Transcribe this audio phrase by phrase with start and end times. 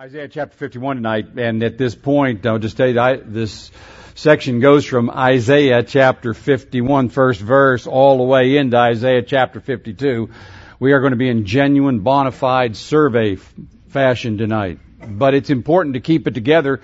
[0.00, 3.72] Isaiah chapter 51 tonight, and at this point, I'll just tell you that this
[4.14, 10.30] section goes from Isaiah chapter 51, first verse, all the way into Isaiah chapter 52.
[10.78, 13.38] We are going to be in genuine, bona fide survey
[13.88, 14.78] fashion tonight.
[15.04, 16.80] But it's important to keep it together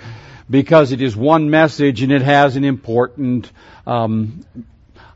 [0.50, 3.48] because it is one message and it has an important,
[3.86, 4.44] um,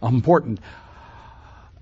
[0.00, 0.60] important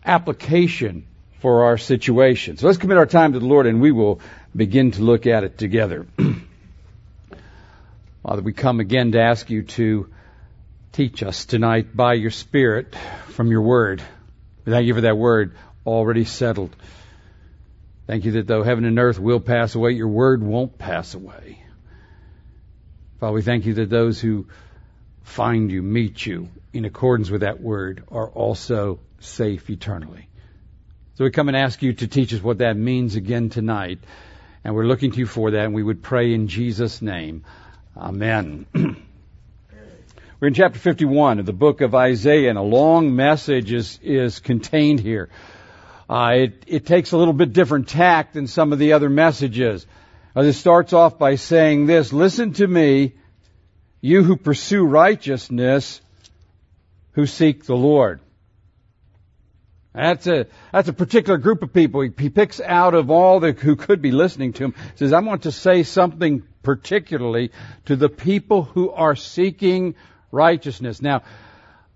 [0.03, 1.07] application
[1.41, 2.57] for our situation.
[2.57, 4.21] So let's commit our time to the Lord and we will
[4.57, 6.07] begin to look at it together.
[8.23, 10.11] Father, we come again to ask you to
[10.93, 12.95] teach us tonight by your Spirit
[13.29, 14.03] from your word.
[14.65, 16.75] We thank you for that word already settled.
[18.07, 21.63] Thank you that though heaven and earth will pass away, your word won't pass away.
[23.21, 24.47] Father, we thank you that those who
[25.23, 30.29] find you, meet you in accordance with that word are also safe eternally.
[31.15, 34.01] So we come and ask you to teach us what that means again tonight.
[34.67, 37.45] And we're looking to you for that, and we would pray in Jesus' name.
[37.97, 38.67] Amen.
[38.75, 44.41] we're in chapter 51 of the book of Isaiah, and a long message is, is
[44.41, 45.29] contained here.
[46.11, 49.87] Uh, it, it takes a little bit different tact than some of the other messages.
[50.37, 53.13] Uh, it starts off by saying this, listen to me,
[54.01, 56.01] you who pursue righteousness,
[57.13, 58.19] who seek the Lord.
[59.97, 62.03] That's a, that's a particular group of people.
[62.03, 64.75] He, he picks out of all the, who could be listening to him.
[64.97, 67.51] Says, I want to say something particularly
[67.87, 69.95] to the people who are seeking
[70.31, 71.01] righteousness.
[71.01, 71.23] Now,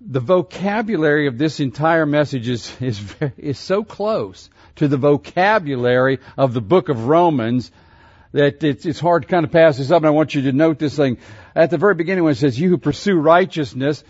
[0.01, 6.55] the vocabulary of this entire message is, is, is so close to the vocabulary of
[6.55, 7.71] the book of Romans
[8.33, 9.99] that it's, it's hard to kind of pass this up.
[9.99, 11.19] And I want you to note this thing.
[11.55, 14.05] At the very beginning when it says, you who pursue righteousness,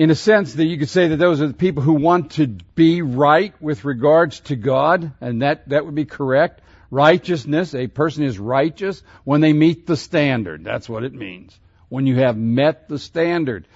[0.00, 2.46] in a sense that you could say that those are the people who want to
[2.46, 6.62] be right with regards to God, and that, that would be correct.
[6.90, 10.64] Righteousness, a person is righteous when they meet the standard.
[10.64, 11.60] That's what it means.
[11.90, 13.68] When you have met the standard.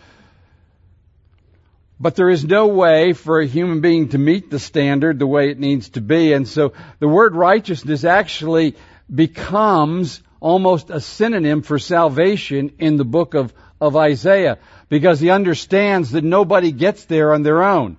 [2.00, 5.50] But there is no way for a human being to meet the standard the way
[5.50, 8.76] it needs to be, and so the word righteousness actually
[9.14, 14.58] becomes almost a synonym for salvation in the book of, of Isaiah
[14.94, 17.96] because he understands that nobody gets there on their own.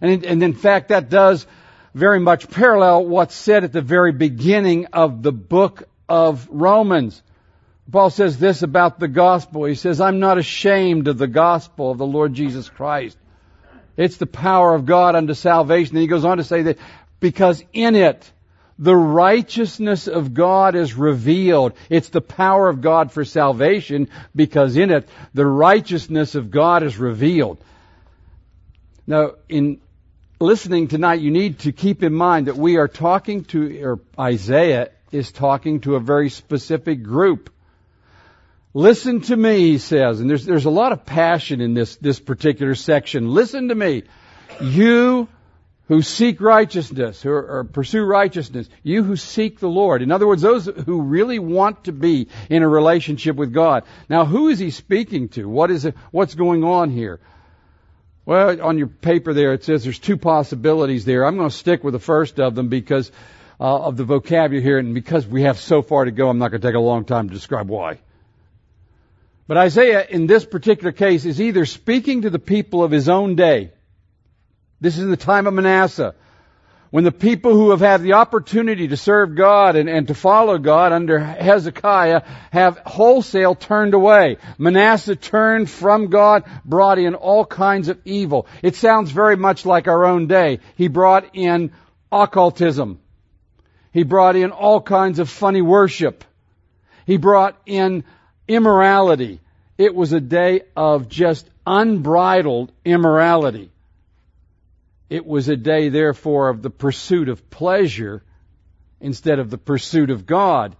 [0.00, 1.44] And, and in fact, that does
[1.94, 7.20] very much parallel what's said at the very beginning of the book of Romans.
[7.90, 9.64] Paul says this about the gospel.
[9.64, 13.18] He says, I'm not ashamed of the gospel of the Lord Jesus Christ.
[13.96, 15.96] It's the power of God unto salvation.
[15.96, 16.78] And he goes on to say that
[17.18, 18.30] because in it,
[18.78, 21.72] the righteousness of God is revealed.
[21.90, 26.96] It's the power of God for salvation because in it the righteousness of God is
[26.96, 27.58] revealed.
[29.06, 29.80] Now, in
[30.38, 34.90] listening tonight, you need to keep in mind that we are talking to, or Isaiah
[35.10, 37.50] is talking to a very specific group.
[38.74, 42.20] Listen to me, he says, and there's, there's a lot of passion in this, this
[42.20, 43.28] particular section.
[43.30, 44.04] Listen to me.
[44.60, 45.26] You
[45.88, 50.02] who seek righteousness or, or, pursue righteousness, you who seek the Lord.
[50.02, 53.84] In other words, those who really want to be in a relationship with God.
[54.08, 55.48] Now, who is he speaking to?
[55.48, 57.20] What is it, what's going on here?
[58.26, 61.24] Well, on your paper there it says there's two possibilities there.
[61.24, 63.10] I'm going to stick with the first of them because
[63.58, 66.50] uh, of the vocabulary here, and because we have so far to go, I'm not
[66.50, 67.98] going to take a long time to describe why.
[69.46, 73.34] But Isaiah, in this particular case, is either speaking to the people of his own
[73.34, 73.72] day,
[74.80, 76.14] this is in the time of Manasseh.
[76.90, 80.56] When the people who have had the opportunity to serve God and, and to follow
[80.56, 84.38] God under Hezekiah have wholesale turned away.
[84.56, 88.46] Manasseh turned from God, brought in all kinds of evil.
[88.62, 90.60] It sounds very much like our own day.
[90.76, 91.72] He brought in
[92.10, 93.00] occultism.
[93.92, 96.24] He brought in all kinds of funny worship.
[97.04, 98.04] He brought in
[98.46, 99.40] immorality.
[99.76, 103.70] It was a day of just unbridled immorality.
[105.10, 108.22] It was a day, therefore, of the pursuit of pleasure
[109.00, 110.76] instead of the pursuit of God.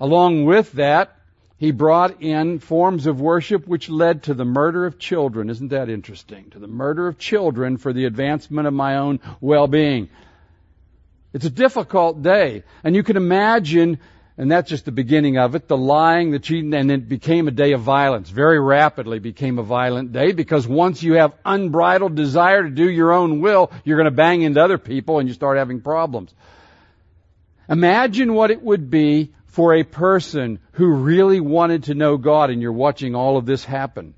[0.00, 1.14] Along with that,
[1.56, 5.50] he brought in forms of worship which led to the murder of children.
[5.50, 6.50] Isn't that interesting?
[6.50, 10.08] To the murder of children for the advancement of my own well-being.
[11.32, 12.62] It's a difficult day.
[12.84, 13.98] And you can imagine
[14.38, 15.66] and that's just the beginning of it.
[15.66, 18.30] The lying, the cheating, and it became a day of violence.
[18.30, 23.12] Very rapidly became a violent day because once you have unbridled desire to do your
[23.12, 26.32] own will, you're going to bang into other people and you start having problems.
[27.68, 32.62] Imagine what it would be for a person who really wanted to know God and
[32.62, 34.14] you're watching all of this happen.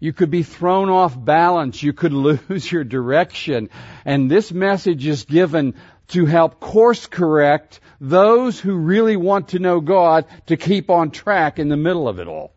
[0.00, 1.82] You could be thrown off balance.
[1.82, 2.12] You could
[2.48, 3.68] lose your direction.
[4.06, 5.74] And this message is given
[6.08, 11.58] to help course correct those who really want to know God to keep on track
[11.58, 12.52] in the middle of it all.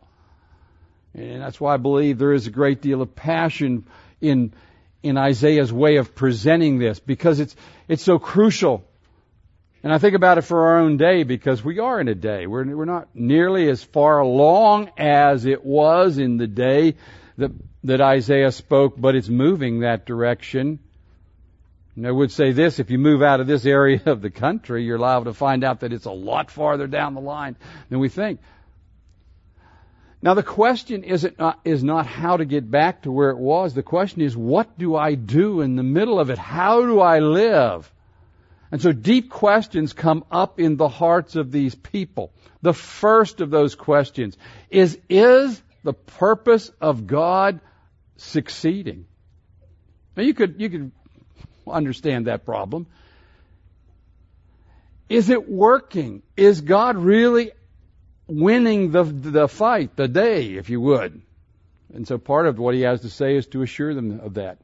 [1.14, 3.86] And that's why I believe there is a great deal of passion
[4.20, 4.52] in,
[5.02, 7.56] in Isaiah's way of presenting this because it's,
[7.88, 8.84] it's so crucial.
[9.82, 12.46] And I think about it for our own day because we are in a day.
[12.46, 16.96] We're, we're not nearly as far along as it was in the day
[17.38, 17.50] that,
[17.84, 20.80] that Isaiah spoke, but it's moving that direction.
[22.00, 24.84] And I would say this, if you move out of this area of the country,
[24.84, 27.56] you're liable to find out that it's a lot farther down the line
[27.90, 28.40] than we think.
[30.22, 33.74] Now the question is, not, is not how to get back to where it was.
[33.74, 36.38] The question is, what do I do in the middle of it?
[36.38, 37.92] How do I live?
[38.72, 42.32] And so deep questions come up in the hearts of these people.
[42.62, 44.38] The first of those questions
[44.70, 47.60] is, is the purpose of God
[48.16, 49.04] succeeding?
[50.16, 50.92] Now you could, you could
[51.72, 52.86] understand that problem.
[55.08, 56.22] Is it working?
[56.36, 57.50] Is God really
[58.30, 61.20] winning the, the fight, the day, if you would.
[61.92, 64.58] And so part of what he has to say is to assure them of that.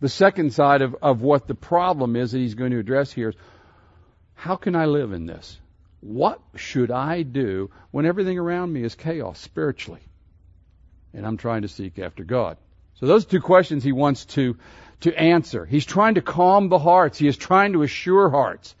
[0.00, 3.28] The second side of, of what the problem is that he's going to address here
[3.28, 3.36] is
[4.34, 5.58] how can I live in this?
[6.00, 10.00] What should I do when everything around me is chaos spiritually?
[11.14, 12.56] And I'm trying to seek after God.
[12.94, 14.56] So those two questions he wants to,
[15.00, 15.64] to answer.
[15.64, 17.18] He's trying to calm the hearts.
[17.18, 18.74] He is trying to assure hearts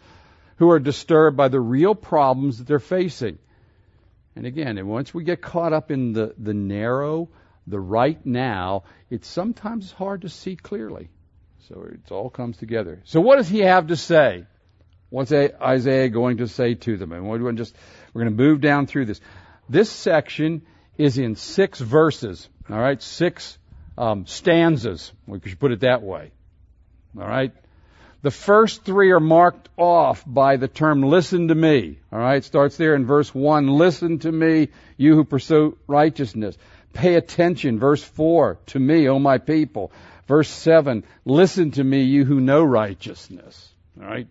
[0.56, 3.38] who are disturbed by the real problems that they're facing.
[4.36, 7.28] And again, and once we get caught up in the, the narrow,
[7.66, 11.10] the right now, it's sometimes hard to see clearly.
[11.68, 13.02] So it all comes together.
[13.04, 14.46] So what does he have to say?
[15.10, 17.12] What's Isaiah going to say to them?
[17.12, 17.76] And we're just
[18.12, 19.20] we're going to move down through this.
[19.68, 20.62] This section
[20.96, 22.48] is in six verses.
[22.70, 23.58] All right, six
[23.96, 25.12] um, stanzas.
[25.26, 26.30] We should put it that way.
[27.18, 27.52] All right.
[28.22, 31.98] The first three are marked off by the term listen to me.
[32.12, 33.66] Alright, it starts there in verse 1.
[33.66, 36.56] Listen to me, you who pursue righteousness.
[36.92, 37.80] Pay attention.
[37.80, 38.58] Verse 4.
[38.66, 39.90] To me, O my people.
[40.28, 41.02] Verse 7.
[41.24, 43.68] Listen to me, you who know righteousness.
[44.00, 44.28] Alright.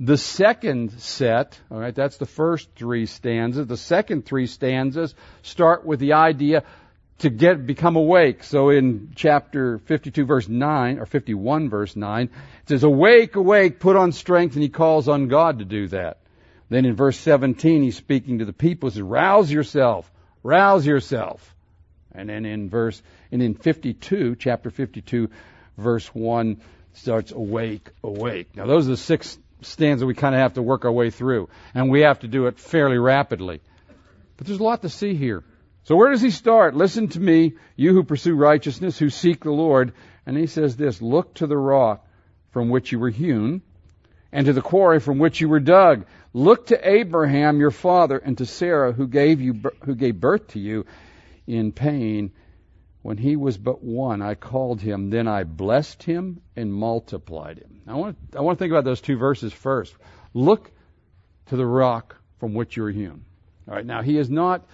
[0.00, 3.66] The second set, alright, that's the first three stanzas.
[3.66, 6.64] The second three stanzas start with the idea
[7.20, 8.44] to get become awake.
[8.44, 13.96] So in chapter 52 verse 9 or 51 verse 9, it says awake, awake, put
[13.96, 16.18] on strength and he calls on God to do that.
[16.68, 20.10] Then in verse 17 he's speaking to the people, says rouse yourself,
[20.42, 21.54] rouse yourself.
[22.12, 23.00] And then in verse
[23.30, 25.30] and in 52, chapter 52
[25.76, 26.60] verse 1
[26.94, 28.56] starts awake, awake.
[28.56, 31.50] Now those are the six stanzas we kind of have to work our way through
[31.74, 33.60] and we have to do it fairly rapidly.
[34.38, 35.44] But there's a lot to see here.
[35.90, 36.76] So where does he start?
[36.76, 39.92] Listen to me, you who pursue righteousness, who seek the Lord.
[40.24, 42.06] And he says this, look to the rock
[42.52, 43.60] from which you were hewn,
[44.30, 46.06] and to the quarry from which you were dug.
[46.32, 50.60] Look to Abraham your father, and to Sarah who gave you, who gave birth to
[50.60, 50.86] you
[51.48, 52.30] in pain.
[53.02, 55.10] When he was but one, I called him.
[55.10, 57.80] Then I blessed him and multiplied him.
[57.88, 59.92] I want, I want to think about those two verses first.
[60.34, 60.70] Look
[61.46, 63.24] to the rock from which you were hewn.
[63.66, 63.84] All right.
[63.84, 64.64] Now he is not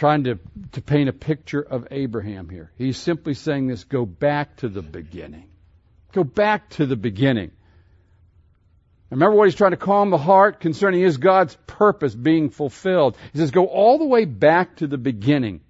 [0.00, 0.38] trying to,
[0.72, 2.72] to paint a picture of Abraham here.
[2.78, 5.50] He's simply saying this go back to the beginning.
[6.12, 7.50] Go back to the beginning.
[9.10, 13.18] Remember what he's trying to calm the heart concerning is God's purpose being fulfilled.
[13.34, 15.60] He says, go all the way back to the beginning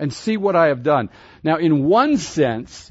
[0.00, 1.08] and see what I have done.
[1.44, 2.90] Now, in one sense,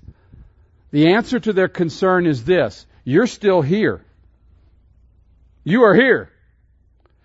[0.92, 2.86] the answer to their concern is this.
[3.03, 4.06] You're still here.
[5.65, 6.32] You are here.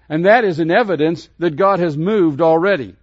[0.08, 2.96] And that is an evidence that God has moved already.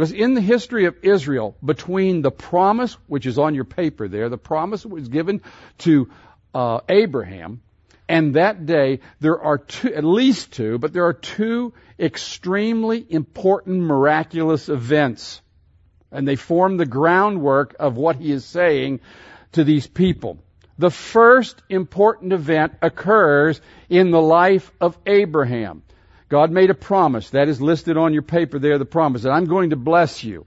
[0.00, 4.30] Because in the history of Israel, between the promise, which is on your paper there,
[4.30, 5.42] the promise was given
[5.80, 6.08] to
[6.54, 7.60] uh, Abraham,
[8.08, 13.82] and that day, there are two, at least two, but there are two extremely important
[13.82, 15.42] miraculous events.
[16.10, 19.00] And they form the groundwork of what he is saying
[19.52, 20.38] to these people.
[20.78, 25.82] The first important event occurs in the life of Abraham.
[26.30, 27.30] God made a promise.
[27.30, 30.46] That is listed on your paper there, the promise that I'm going to bless you.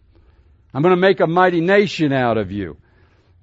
[0.74, 2.78] I'm going to make a mighty nation out of you.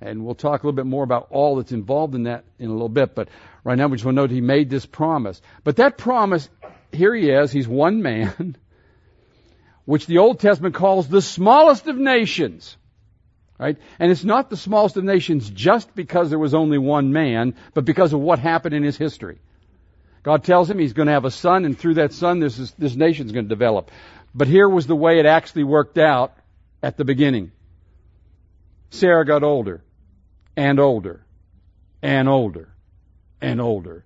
[0.00, 2.72] And we'll talk a little bit more about all that's involved in that in a
[2.72, 3.14] little bit.
[3.14, 3.28] But
[3.62, 5.40] right now we just want to note he made this promise.
[5.62, 6.48] But that promise,
[6.90, 8.56] here he is, he's one man,
[9.84, 12.78] which the Old Testament calls the smallest of nations.
[13.58, 13.76] Right?
[13.98, 17.84] And it's not the smallest of nations just because there was only one man, but
[17.84, 19.38] because of what happened in his history.
[20.22, 22.72] God tells him he's going to have a son, and through that son, this, is,
[22.72, 23.90] this nation's going to develop.
[24.34, 26.34] But here was the way it actually worked out
[26.82, 27.52] at the beginning.
[28.90, 29.82] Sarah got older,
[30.56, 31.24] and older,
[32.02, 32.68] and older,
[33.40, 34.04] and older.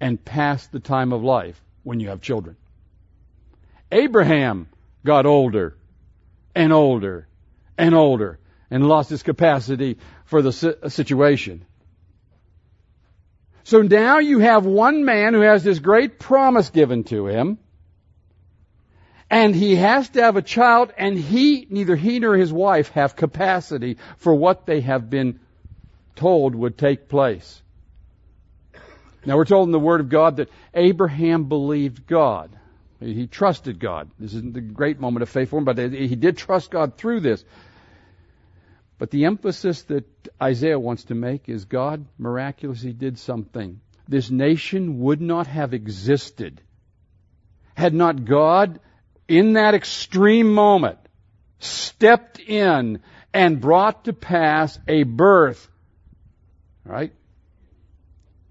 [0.00, 2.56] and past the time of life when you have children.
[3.90, 4.68] Abraham
[5.04, 5.76] got older
[6.54, 7.28] and older
[7.78, 8.38] and older
[8.70, 10.52] and lost his capacity for the
[10.88, 11.64] situation.
[13.66, 17.58] So now you have one man who has this great promise given to him,
[19.28, 23.16] and he has to have a child, and he, neither he nor his wife have
[23.16, 25.40] capacity for what they have been
[26.14, 27.60] told would take place.
[29.24, 32.56] Now we're told in the Word of God that Abraham believed God.
[33.00, 34.08] He trusted God.
[34.16, 37.18] This isn't the great moment of faith for him, but he did trust God through
[37.18, 37.44] this.
[38.98, 40.04] But the emphasis that
[40.42, 43.80] Isaiah wants to make is God miraculously did something.
[44.08, 46.62] This nation would not have existed
[47.76, 48.80] had not God,
[49.28, 50.98] in that extreme moment,
[51.58, 53.00] stepped in
[53.32, 55.68] and brought to pass a birth.
[56.84, 57.12] Right?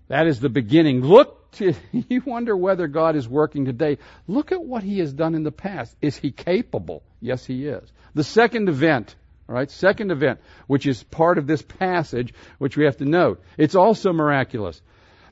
[0.08, 1.02] That is the beginning.
[1.02, 3.98] Look to, you wonder whether God is working today.
[4.28, 5.96] Look at what He has done in the past.
[6.02, 7.02] Is He capable?
[7.20, 7.92] Yes, He is.
[8.14, 9.16] The second event,
[9.48, 13.44] all right, second event, which is part of this passage, which we have to note.
[13.58, 14.82] It's also miraculous.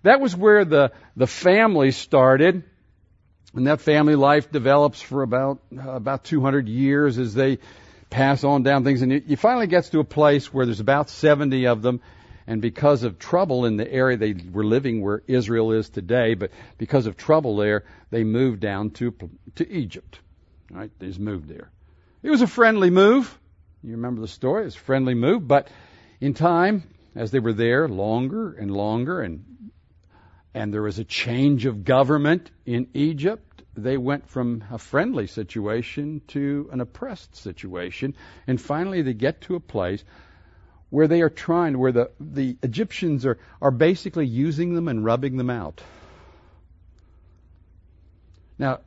[0.04, 2.64] That was where the, the family started,
[3.56, 7.58] and that family life develops for about, uh, about 200 years as they
[8.12, 11.66] pass on down things, and it finally gets to a place where there's about 70
[11.66, 12.00] of them,
[12.46, 16.52] and because of trouble in the area they were living where Israel is today, but
[16.78, 19.16] because of trouble there, they moved down to,
[19.56, 20.20] to Egypt.
[20.70, 20.92] Right?
[21.00, 21.72] They just moved there.
[22.22, 23.40] It was a friendly move.
[23.84, 24.66] You remember the story.
[24.66, 25.68] It's a friendly move, but
[26.22, 26.84] in time,
[27.16, 29.44] as they were there longer and longer, and
[30.54, 36.22] and there was a change of government in Egypt, they went from a friendly situation
[36.28, 40.04] to an oppressed situation, and finally they get to a place
[40.92, 45.38] where they are trying, where the, the Egyptians are, are basically using them and rubbing
[45.38, 45.82] them out.
[48.60, 48.82] Now,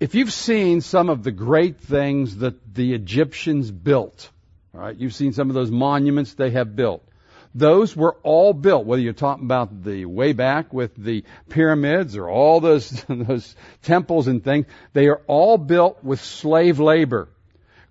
[0.00, 4.30] if, you've seen some of the great things that the Egyptians built,
[4.74, 7.06] all right, you've seen some of those monuments they have built.
[7.54, 12.28] Those were all built, whether you're talking about the way back with the pyramids or
[12.30, 17.28] all those, those temples and things, they are all built with slave labor.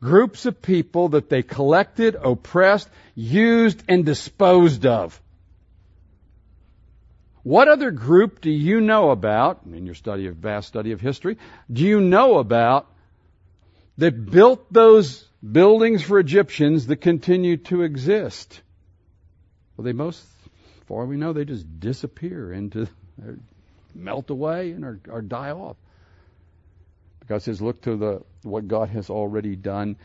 [0.01, 5.22] Groups of people that they collected, oppressed, used, and disposed of.
[7.43, 11.38] What other group do you know about, in your study of vast study of history,
[11.72, 12.91] do you know about
[13.98, 18.62] that built those buildings for Egyptians that continue to exist?
[19.75, 20.25] Well, they most,
[20.88, 22.88] far we know, they just disappear into,
[23.96, 25.77] melt away and or, or die off.
[27.27, 29.98] God says, look to the what God has already done.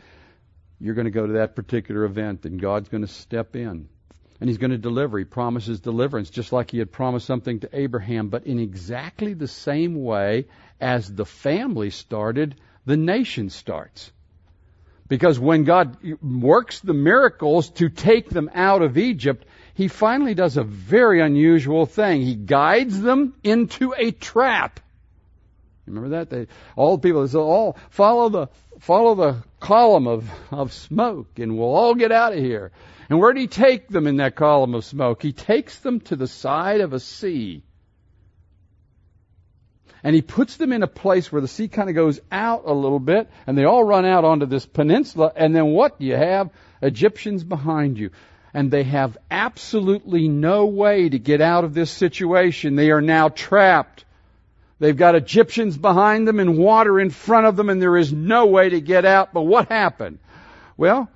[0.79, 3.89] You're going to go to that particular event, and God's going to step in
[4.39, 5.17] and he's going to deliver.
[5.17, 9.47] He promises deliverance, just like he had promised something to Abraham, but in exactly the
[9.47, 10.45] same way
[10.79, 14.11] as the family started, the nation starts.
[15.07, 20.57] Because when God works the miracles to take them out of Egypt, he finally does
[20.57, 22.21] a very unusual thing.
[22.21, 24.79] He guides them into a trap.
[25.85, 26.31] Remember that?
[26.31, 28.47] They, all the people, they all oh, follow the,
[28.79, 32.71] follow the column of, of smoke and we'll all get out of here.
[33.09, 35.21] And where did he take them in that column of smoke?
[35.21, 37.63] He takes them to the side of a sea.
[40.03, 42.73] And he puts them in a place where the sea kind of goes out a
[42.73, 45.31] little bit, and they all run out onto this peninsula.
[45.35, 46.51] And then what do you have?
[46.81, 48.11] Egyptians behind you.
[48.53, 52.75] And they have absolutely no way to get out of this situation.
[52.75, 54.05] They are now trapped.
[54.77, 58.45] They've got Egyptians behind them and water in front of them, and there is no
[58.45, 59.33] way to get out.
[59.33, 60.19] But what happened?
[60.77, 61.09] Well,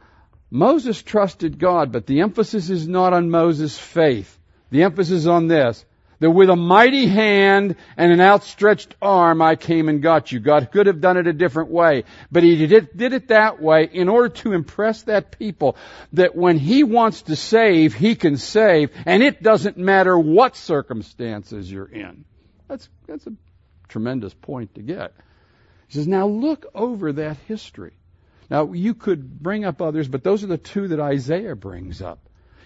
[0.52, 4.38] Moses trusted God, but the emphasis is not on Moses' faith.
[4.72, 5.86] The emphasis is on this.
[6.20, 10.42] That with a mighty hand and an outstretched arm I came and got you.
[10.42, 13.90] God could have done it a different way, but He did, did it that way
[13.90, 15.78] in order to impress that people
[16.12, 21.72] that when He wants to save, He can save, and it doesn't matter what circumstances
[21.72, 22.26] you're in.
[22.68, 23.34] That's, that's a
[23.88, 25.14] tremendous point to get.
[25.88, 27.94] He says, now look over that history.
[28.50, 32.20] Now, you could bring up others, but those are the two that Isaiah brings up.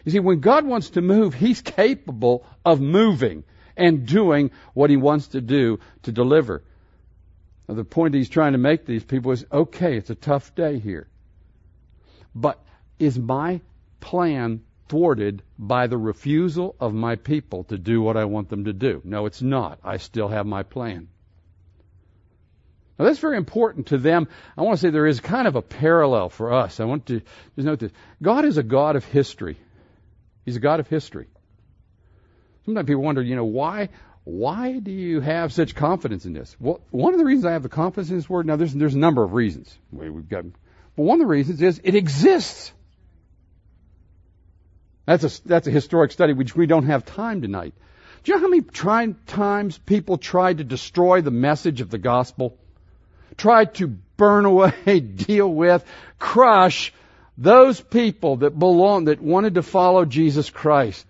[0.05, 3.43] You see, when God wants to move, He's capable of moving
[3.75, 6.63] and doing what He wants to do to deliver.
[7.67, 10.55] Now, the point He's trying to make to these people is okay, it's a tough
[10.55, 11.07] day here.
[12.33, 12.63] But
[12.99, 13.61] is my
[13.99, 18.73] plan thwarted by the refusal of my people to do what I want them to
[18.73, 19.01] do?
[19.03, 19.79] No, it's not.
[19.83, 21.09] I still have my plan.
[22.97, 24.27] Now that's very important to them.
[24.57, 26.79] I want to say there is kind of a parallel for us.
[26.79, 27.21] I want to
[27.55, 27.91] just note this.
[28.21, 29.57] God is a God of history.
[30.45, 31.27] He's a God of history.
[32.65, 33.89] Sometimes people wonder, you know, why,
[34.23, 36.55] why do you have such confidence in this?
[36.59, 38.93] Well, one of the reasons I have the confidence in this word, now there's, there's
[38.93, 39.75] a number of reasons.
[39.91, 40.45] We've got,
[40.95, 42.71] but one of the reasons is it exists.
[45.05, 47.73] That's a, that's a historic study which we don't have time tonight.
[48.23, 52.57] Do you know how many times people tried to destroy the message of the gospel?
[53.37, 55.85] Tried to burn away, deal with,
[56.19, 56.93] crush
[57.37, 61.05] those people that belong, that wanted to follow Jesus Christ.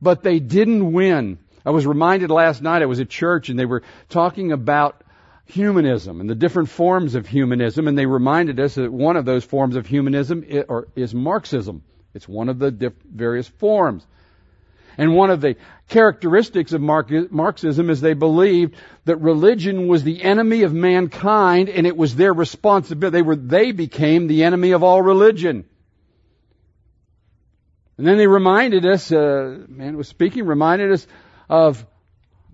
[0.00, 1.38] But they didn't win.
[1.64, 5.02] I was reminded last night, I was at church and they were talking about
[5.46, 9.44] humanism and the different forms of humanism and they reminded us that one of those
[9.44, 11.82] forms of humanism or is Marxism.
[12.14, 14.06] It's one of the various forms.
[14.96, 15.56] And one of the
[15.88, 18.74] characteristics of Marxism is they believed
[19.04, 23.18] that religion was the enemy of mankind and it was their responsibility.
[23.18, 25.64] They were, they became the enemy of all religion.
[27.96, 31.06] And then they reminded us, uh, man was speaking, reminded us
[31.48, 31.86] of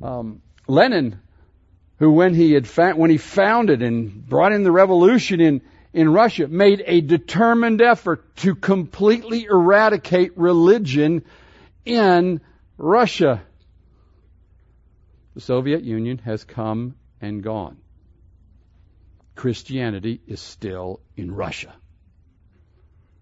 [0.03, 1.21] um, Lenin,
[1.99, 6.13] who when he had fa- when he founded and brought in the revolution in in
[6.13, 11.25] Russia, made a determined effort to completely eradicate religion
[11.85, 12.41] in
[12.77, 13.43] Russia.
[15.35, 17.79] The Soviet Union has come and gone.
[19.35, 21.75] Christianity is still in Russia.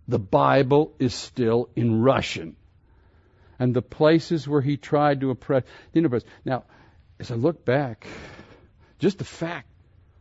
[0.08, 2.56] The Bible is still in Russian
[3.58, 6.24] and the places where he tried to oppress the universe.
[6.44, 6.64] Now,
[7.18, 8.06] as I look back,
[8.98, 9.68] just the fact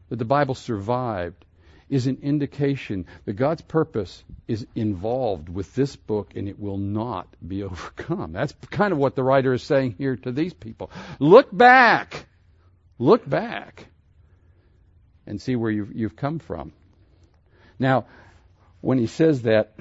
[0.09, 1.45] that the Bible survived
[1.89, 7.27] is an indication that God's purpose is involved with this book and it will not
[7.45, 8.33] be overcome.
[8.33, 10.91] That's kind of what the writer is saying here to these people.
[11.19, 12.25] Look back.
[12.99, 13.87] Look back
[15.25, 16.71] and see where you've, you've come from.
[17.79, 18.05] Now,
[18.81, 19.73] when he says that,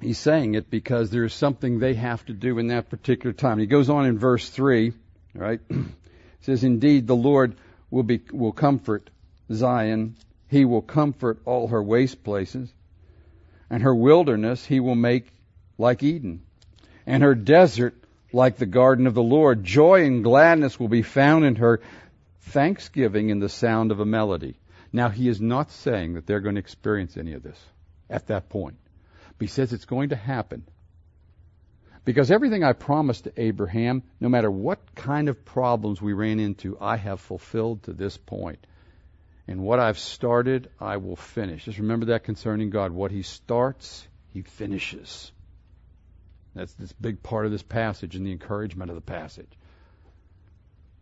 [0.00, 3.58] He's saying it because there's something they have to do in that particular time.
[3.58, 4.92] He goes on in verse 3,
[5.34, 5.60] right?
[6.42, 7.56] Says, Indeed, the Lord
[7.90, 9.10] will, be, will comfort
[9.52, 10.16] Zion.
[10.48, 12.72] He will comfort all her waste places.
[13.70, 15.32] And her wilderness he will make
[15.76, 16.42] like Eden.
[17.06, 17.94] And her desert
[18.32, 19.64] like the garden of the Lord.
[19.64, 21.80] Joy and gladness will be found in her.
[22.40, 24.56] Thanksgiving in the sound of a melody.
[24.92, 27.58] Now, he is not saying that they're going to experience any of this
[28.08, 28.76] at that point.
[29.36, 30.64] But he says it's going to happen.
[32.04, 36.78] Because everything I promised to Abraham, no matter what kind of problems we ran into,
[36.80, 38.66] I have fulfilled to this point.
[39.48, 41.64] And what I've started, I will finish.
[41.64, 42.92] Just remember that concerning God.
[42.92, 45.32] What He starts, He finishes.
[46.54, 49.50] That's this big part of this passage and the encouragement of the passage.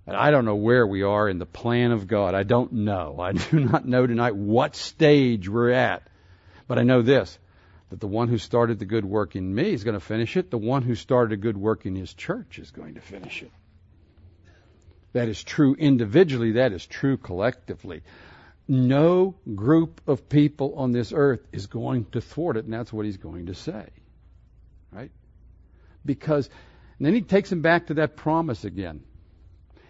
[0.07, 2.37] And I don't know where we are in the plan of God.
[2.37, 3.17] I don't know.
[3.19, 6.07] I do not know tonight what stage we're at.
[6.69, 7.39] But I know this
[7.91, 10.51] that the one who started the good work in me is going to finish it.
[10.51, 13.53] The one who started a good work in his church is going to finish it.
[15.13, 18.03] That is true individually, that is true collectively.
[18.69, 23.07] No group of people on this earth is going to thwart it, and that's what
[23.07, 23.87] he's going to say.
[24.91, 25.11] Right?
[26.05, 26.51] Because,
[26.99, 29.03] then he takes him back to that promise again.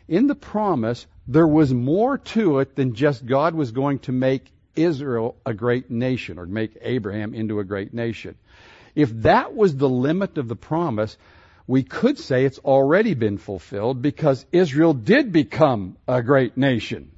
[0.08, 4.52] In the promise, there was more to it than just God was going to make
[4.74, 8.36] Israel a great nation or make Abraham into a great nation.
[8.94, 11.16] If that was the limit of the promise,
[11.66, 17.10] we could say it's already been fulfilled because Israel did become a great nation.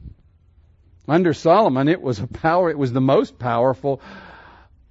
[1.09, 4.01] Under Solomon, it was a power, it was the most powerful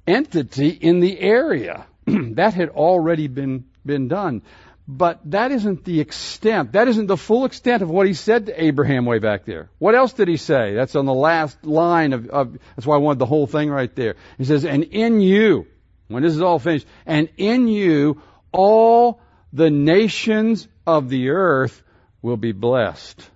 [0.07, 1.85] entity in the area.
[2.05, 4.41] that had already been, been done.
[4.87, 8.63] But that isn't the extent, that isn't the full extent of what he said to
[8.63, 9.69] Abraham way back there.
[9.79, 10.73] What else did he say?
[10.73, 13.93] That's on the last line of, of that's why I wanted the whole thing right
[13.95, 14.15] there.
[14.37, 15.67] He says, and in you,
[16.07, 18.21] when this is all finished, and in you,
[18.53, 19.19] all
[19.51, 21.83] the nations of the earth
[22.21, 23.29] will be blessed.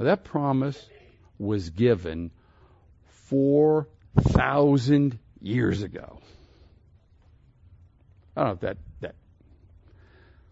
[0.00, 0.84] Now that promise
[1.38, 2.30] was given
[3.28, 6.18] 4,000 years ago.
[8.34, 8.78] I don't know if that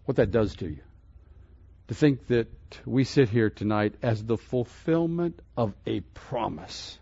[0.04, 0.80] what that does to you.
[1.88, 2.48] To think that
[2.84, 6.98] we sit here tonight as the fulfillment of a promise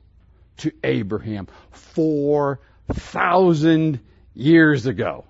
[0.59, 3.99] to Abraham 4,000
[4.35, 5.25] years ago.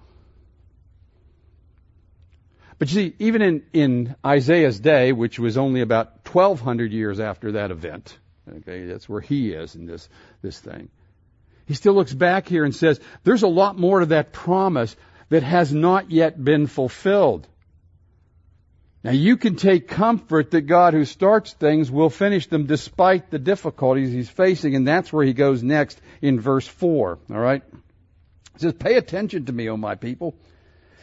[2.79, 7.53] But you see, even in, in Isaiah's day, which was only about 1,200 years after
[7.53, 8.17] that event,
[8.49, 10.09] okay, that's where he is in this,
[10.43, 10.89] this thing,
[11.67, 14.95] he still looks back here and says, there's a lot more to that promise
[15.29, 17.47] that has not yet been fulfilled.
[19.03, 23.39] Now you can take comfort that God who starts things will finish them despite the
[23.39, 27.19] difficulties he's facing, and that's where he goes next in verse 4.
[27.31, 27.63] Alright?
[28.55, 30.35] He says, Pay attention to me, O my people,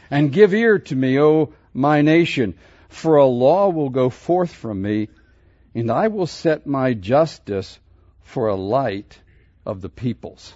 [0.09, 2.55] and give ear to me, O my nation.
[2.93, 5.09] For a law will go forth from me,
[5.73, 7.79] and I will set my justice
[8.21, 9.19] for a light
[9.65, 10.53] of the peoples.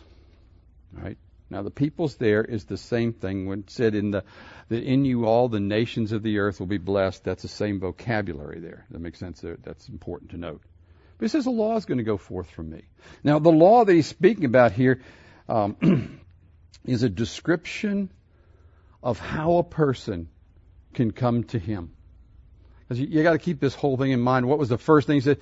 [0.94, 1.18] Right?
[1.50, 4.24] Now the peoples there is the same thing when said in the
[4.70, 7.24] that in you all the nations of the earth will be blessed.
[7.24, 8.86] That's the same vocabulary there.
[8.92, 9.58] That makes sense there.
[9.64, 10.62] That's important to note.
[11.18, 12.84] But he says the law is going to go forth from me.
[13.24, 15.02] Now the law that he's speaking about here
[15.48, 16.20] um,
[16.86, 18.12] is a description
[19.02, 20.28] of how a person
[20.94, 21.94] can come to him.
[22.88, 24.48] Because you, you got to keep this whole thing in mind.
[24.48, 25.40] What was the first thing he said?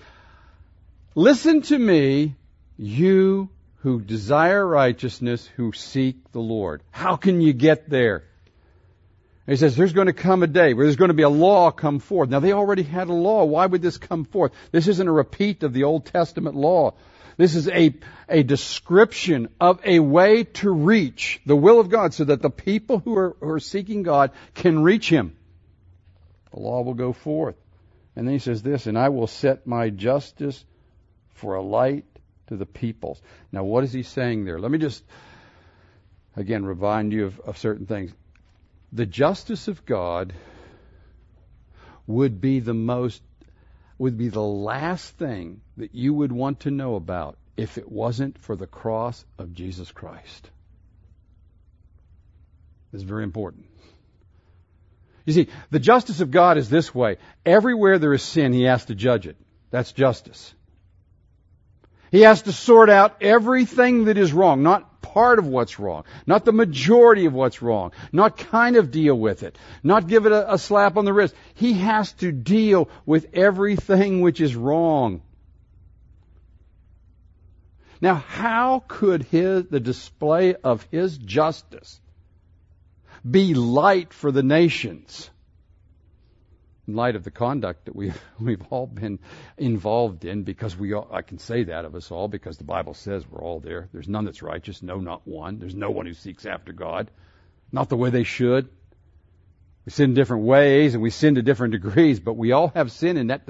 [1.14, 2.36] Listen to me,
[2.78, 6.82] you who desire righteousness, who seek the Lord.
[6.92, 8.24] How can you get there?
[9.48, 11.70] he says there's going to come a day where there's going to be a law
[11.70, 12.30] come forth.
[12.30, 13.46] Now they already had a law.
[13.46, 14.54] Why would this come forth?
[14.72, 16.96] This isn't a repeat of the Old Testament law.
[17.38, 17.94] This is a,
[18.28, 23.00] a description of a way to reach the will of God so that the people
[23.00, 25.36] who are, who are seeking God can reach Him.
[26.56, 27.58] The law will go forth.
[28.16, 30.64] And then he says this, and I will set my justice
[31.34, 32.06] for a light
[32.48, 33.22] to the peoples.
[33.52, 34.58] Now, what is he saying there?
[34.58, 35.04] Let me just,
[36.38, 38.14] again, remind you of, of certain things.
[38.94, 40.34] The justice of God
[42.08, 43.22] would be the most,
[43.98, 48.38] would be the last thing that you would want to know about if it wasn't
[48.38, 50.50] for the cross of Jesus Christ.
[52.94, 53.66] It's very important.
[55.26, 57.18] You see, the justice of God is this way.
[57.46, 59.38] Everywhere there is sin, He has to judge it.
[59.72, 60.54] That's justice.
[62.12, 66.46] He has to sort out everything that is wrong, not part of what's wrong, not
[66.46, 70.54] the majority of what's wrong, not kind of deal with it, not give it a,
[70.54, 71.34] a slap on the wrist.
[71.56, 75.22] He has to deal with everything which is wrong.
[78.00, 82.00] Now, how could his, the display of his justice
[83.30, 85.30] be light for the nations.
[86.88, 89.20] In light of the conduct that we've, we've all been
[89.58, 92.94] involved in, because we all, I can say that of us all, because the Bible
[92.94, 93.90] says we're all there.
[93.92, 95.60] There's none that's righteous, no, not one.
[95.60, 97.10] There's no one who seeks after God.
[97.72, 98.70] Not the way they should.
[99.86, 103.18] We sin different ways and we sin to different degrees, but we all have sin
[103.18, 103.46] and that,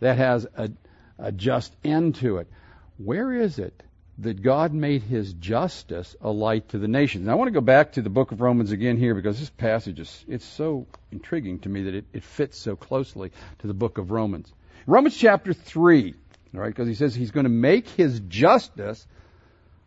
[0.00, 0.70] that has a,
[1.18, 2.48] a just end to it.
[2.96, 3.82] Where is it
[4.18, 7.26] that God made his justice a light to the nations.
[7.26, 9.50] Now I want to go back to the book of Romans again here because this
[9.50, 13.74] passage is it's so intriguing to me that it, it fits so closely to the
[13.74, 14.52] book of Romans.
[14.86, 16.14] Romans chapter 3,
[16.54, 19.04] all right, because he says he's going to make his justice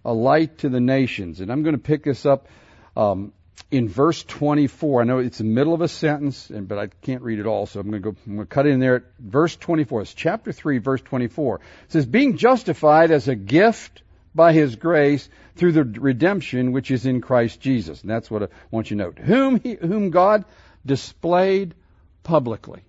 [0.04, 1.40] a light to the nations.
[1.40, 2.48] And I'm going to pick this up
[2.96, 3.32] um,
[3.72, 5.02] in verse 24.
[5.02, 7.66] I know it's the middle of a sentence, and, but I can't read it all,
[7.66, 8.18] so I'm going to go.
[8.26, 10.02] I'm going to cut in there at verse 24.
[10.02, 11.56] It's chapter 3, verse 24.
[11.56, 11.62] It
[11.92, 14.02] says, "Being justified as a gift
[14.38, 18.02] by his grace through the redemption which is in Christ Jesus.
[18.02, 19.20] And that's what I want you to note.
[19.20, 20.46] Whom, he, whom God
[20.86, 21.76] displayed
[22.24, 22.84] publicly.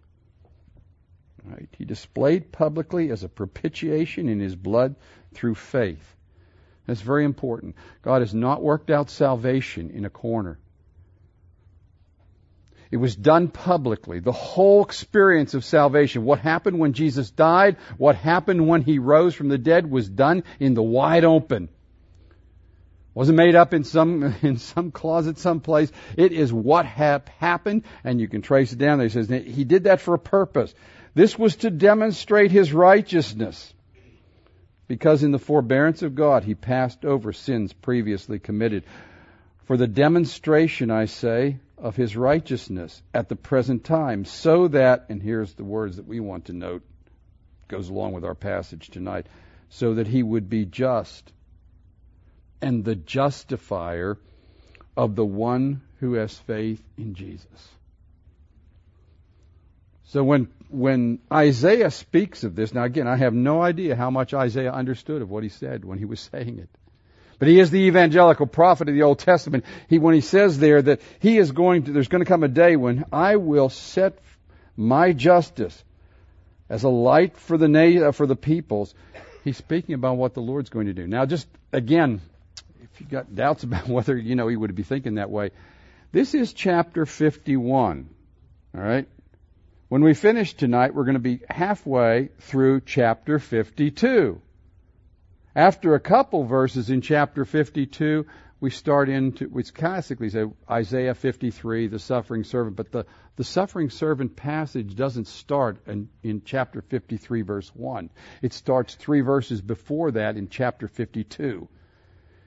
[1.45, 1.69] Right?
[1.77, 4.95] He displayed publicly as a propitiation in his blood
[5.35, 6.15] through faith.
[6.87, 7.75] That's very important.
[8.03, 10.59] God has not worked out salvation in a corner.
[12.91, 14.21] It was done publicly.
[14.21, 16.25] The whole experience of salvation.
[16.25, 20.45] What happened when Jesus died, what happened when he rose from the dead was done
[20.59, 21.69] in the wide open.
[23.13, 25.93] Wasn't made up in some, in some closet someplace.
[26.17, 29.09] It is what have happened, and you can trace it down there.
[29.09, 30.75] He says, he did that for a purpose.
[31.15, 33.75] This was to demonstrate his righteousness.
[34.87, 38.85] Because in the forbearance of God, he passed over sins previously committed.
[39.65, 45.23] For the demonstration, I say, of his righteousness at the present time, so that, and
[45.23, 46.83] here's the words that we want to note,
[47.69, 49.27] goes along with our passage tonight,
[49.69, 51.33] so that he would be just
[52.61, 54.19] and the justifier
[54.97, 57.69] of the one who has faith in Jesus.
[60.05, 64.35] So when when Isaiah speaks of this, now again, I have no idea how much
[64.35, 66.69] Isaiah understood of what he said when he was saying it.
[67.39, 69.65] But he is the evangelical prophet of the Old Testament.
[69.89, 72.49] He, when he says there that he is going to, there's going to come a
[72.49, 74.19] day when I will set
[74.77, 75.85] my justice
[76.69, 78.95] as a light for the na- uh, for the peoples.
[79.45, 81.07] He's speaking about what the Lord's going to do.
[81.07, 82.21] Now, just again,
[82.83, 85.51] if you've got doubts about whether you know he would be thinking that way,
[86.11, 88.09] this is chapter 51.
[88.75, 89.07] All right.
[89.89, 94.41] When we finish tonight, we're going to be halfway through chapter 52.
[95.59, 98.27] After a couple verses in chapter 52,
[98.61, 103.91] we start into, which classically say Isaiah 53, the suffering servant, but the, the suffering
[103.91, 108.09] servant passage doesn't start in, in chapter 53 verse 1.
[108.41, 111.67] It starts three verses before that in chapter 52.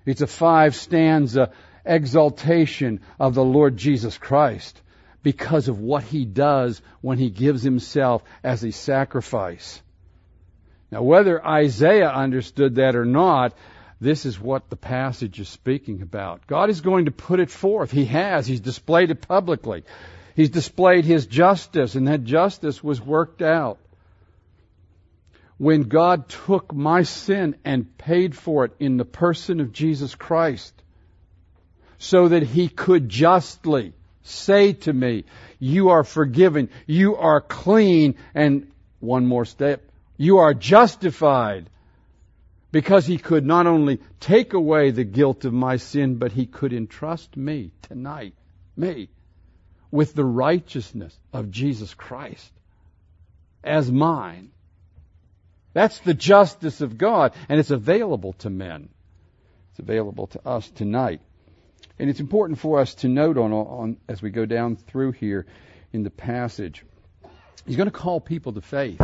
[0.06, 1.52] It's a five stanza
[1.84, 4.82] exaltation of the Lord Jesus Christ
[5.22, 9.82] because of what he does when he gives himself as a sacrifice.
[10.92, 13.54] Now, whether Isaiah understood that or not,
[14.02, 16.48] this is what the passage is speaking about.
[16.48, 17.92] God is going to put it forth.
[17.92, 18.46] He has.
[18.46, 19.84] He's displayed it publicly.
[20.36, 23.78] He's displayed His justice, and that justice was worked out.
[25.58, 30.74] When God took my sin and paid for it in the person of Jesus Christ,
[32.00, 35.26] so that He could justly say to me,
[35.60, 39.84] You are forgiven, you are clean, and one more step,
[40.22, 41.68] you are justified
[42.72, 46.74] because he could not only take away the guilt of my sin, but he could
[46.74, 48.36] entrust me tonight,
[48.78, 49.10] me,
[49.90, 52.52] with the righteousness of Jesus Christ
[53.64, 54.52] as mine.
[55.74, 58.90] That's the justice of God, and it's available to men.
[59.72, 61.22] It's available to us tonight.
[61.98, 65.48] And it's important for us to note on, on as we go down through here
[65.92, 66.86] in the passage.
[67.66, 69.02] He's going to call people to faith.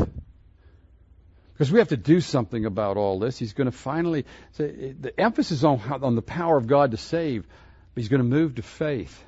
[1.58, 3.40] Because we have to do something about all this.
[3.40, 7.48] He's going to finally say the emphasis on on the power of God to save,
[7.96, 9.24] but he's going to move to faith.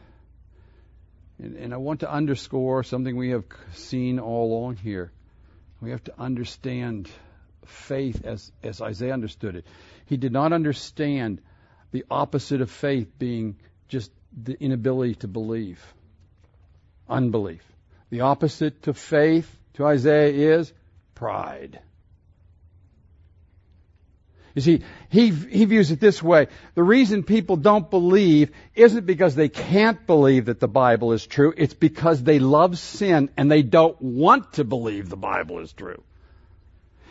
[1.39, 5.11] And, and I want to underscore something we have seen all along here.
[5.81, 7.09] We have to understand
[7.65, 9.65] faith as, as Isaiah understood it.
[10.05, 11.41] He did not understand
[11.91, 13.55] the opposite of faith being
[13.87, 15.81] just the inability to believe,
[17.09, 17.63] unbelief.
[18.11, 20.71] The opposite to faith to Isaiah is
[21.15, 21.79] pride.
[24.55, 26.47] You see, he, he views it this way.
[26.75, 31.53] The reason people don't believe isn't because they can't believe that the Bible is true.
[31.55, 36.03] It's because they love sin and they don't want to believe the Bible is true.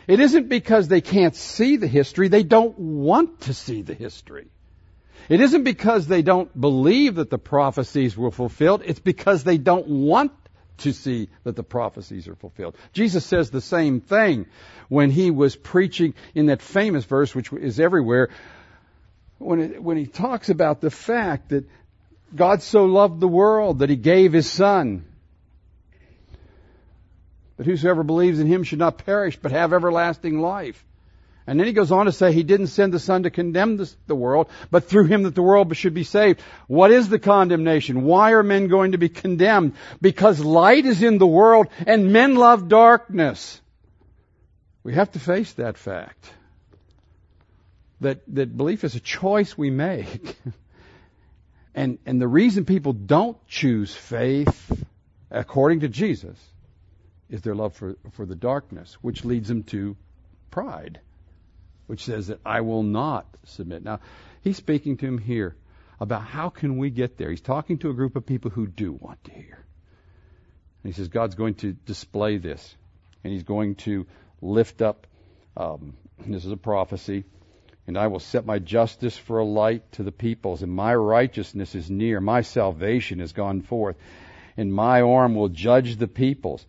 [0.07, 2.29] It isn't because they can't see the history.
[2.29, 4.47] They don't want to see the history.
[5.29, 8.81] It isn't because they don't believe that the prophecies were fulfilled.
[8.83, 10.31] It's because they don't want
[10.79, 12.75] to see that the prophecies are fulfilled.
[12.93, 14.45] Jesus says the same thing
[14.87, 18.29] when he was preaching in that famous verse, which is everywhere,
[19.37, 21.65] when, it, when he talks about the fact that
[22.35, 25.05] God so loved the world that he gave his son.
[27.57, 30.83] That whosoever believes in him should not perish but have everlasting life.
[31.47, 34.15] And then he goes on to say he didn't send the Son to condemn the
[34.15, 36.41] world, but through him that the world should be saved.
[36.67, 38.03] What is the condemnation?
[38.03, 39.73] Why are men going to be condemned?
[39.99, 43.59] Because light is in the world and men love darkness.
[44.83, 46.31] We have to face that fact.
[48.01, 50.35] That, that belief is a choice we make.
[51.75, 54.85] and, and the reason people don't choose faith,
[55.31, 56.37] according to Jesus,
[57.27, 59.97] is their love for, for the darkness, which leads them to
[60.51, 60.99] pride
[61.89, 63.83] which says that I will not submit.
[63.83, 63.99] Now,
[64.41, 65.55] he's speaking to him here
[65.99, 67.31] about how can we get there.
[67.31, 69.57] He's talking to a group of people who do want to hear.
[70.83, 72.75] And he says God's going to display this,
[73.23, 74.05] and he's going to
[74.39, 75.07] lift up.
[75.57, 75.95] Um,
[76.27, 77.23] this is a prophecy.
[77.87, 81.73] And I will set my justice for a light to the peoples, and my righteousness
[81.73, 82.21] is near.
[82.21, 83.95] My salvation has gone forth,
[84.57, 86.63] and my arm will judge the peoples.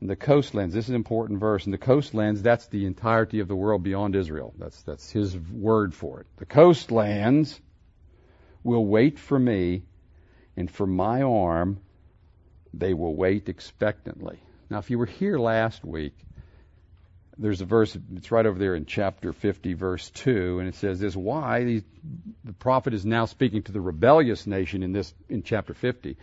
[0.00, 1.64] In the coastlands, this is an important verse.
[1.64, 4.52] In the coastlands, that's the entirety of the world beyond Israel.
[4.58, 6.26] That's, that's his word for it.
[6.36, 7.58] The coastlands
[8.62, 9.84] will wait for me,
[10.56, 11.80] and for my arm,
[12.74, 14.38] they will wait expectantly.
[14.68, 16.14] Now, if you were here last week,
[17.38, 21.00] there's a verse, it's right over there in chapter 50, verse 2, and it says
[21.00, 21.82] this, why
[22.44, 26.16] the prophet is now speaking to the rebellious nation in this, in chapter 50.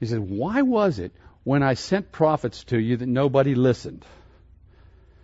[0.00, 1.12] He says, why was it
[1.46, 4.04] when I sent prophets to you that nobody listened.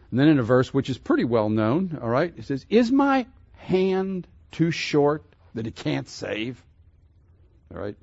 [0.08, 2.92] And then in a verse which is pretty well known, all right, it says, Is
[2.92, 6.62] my hand too short that it can't save?
[7.74, 7.96] All right.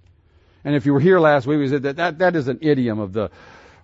[0.66, 3.00] And if you were here last week, we said that that, that is an idiom
[3.00, 3.32] of the,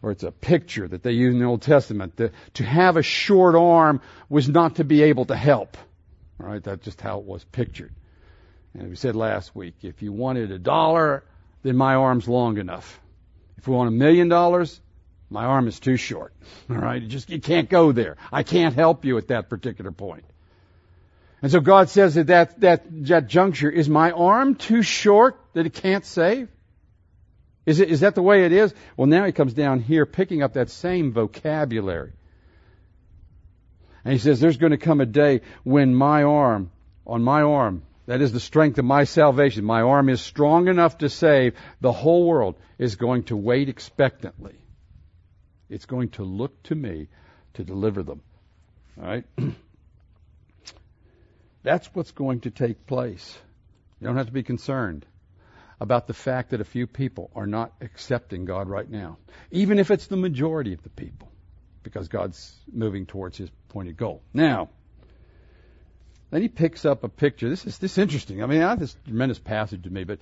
[0.01, 2.17] or it's a picture that they use in the Old Testament.
[2.17, 5.77] That to have a short arm was not to be able to help.
[6.41, 7.93] All right, that's just how it was pictured.
[8.73, 11.23] And we said last week, if you wanted a dollar,
[11.63, 12.99] then my arm's long enough.
[13.65, 14.79] If we want a million dollars,
[15.27, 16.35] my arm is too short.
[16.69, 18.15] All right, you just you can't go there.
[18.31, 20.23] I can't help you at that particular point.
[21.41, 25.65] And so God says at that, that, that juncture, is my arm too short that
[25.65, 26.47] it can't save?
[27.65, 28.71] Is, it, is that the way it is?
[28.97, 32.13] Well, now he comes down here picking up that same vocabulary.
[34.03, 36.69] And he says, there's going to come a day when my arm,
[37.07, 39.65] on my arm, that is the strength of my salvation.
[39.65, 41.55] My arm is strong enough to save.
[41.81, 44.55] The whole world is going to wait expectantly.
[45.69, 47.07] It's going to look to me
[47.55, 48.21] to deliver them.
[49.01, 49.25] All right?
[51.63, 53.37] That's what's going to take place.
[53.99, 55.05] You don't have to be concerned.
[55.79, 59.17] about the fact that a few people are not accepting God right now,
[59.51, 61.29] even if it's the majority of the people,
[61.83, 64.21] because God's moving towards his pointed goal.
[64.33, 64.69] Now,
[66.35, 67.47] then he picks up a picture.
[67.47, 68.43] This is this is interesting.
[68.43, 70.19] I mean, I, this tremendous passage to me, but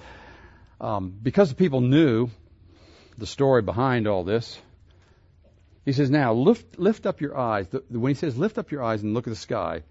[0.80, 2.30] um, because the people knew
[3.18, 4.62] the story behind all this,
[5.86, 8.84] he says, "Now lift lift up your eyes." The, when he says lift up your
[8.84, 9.82] eyes and look at the sky,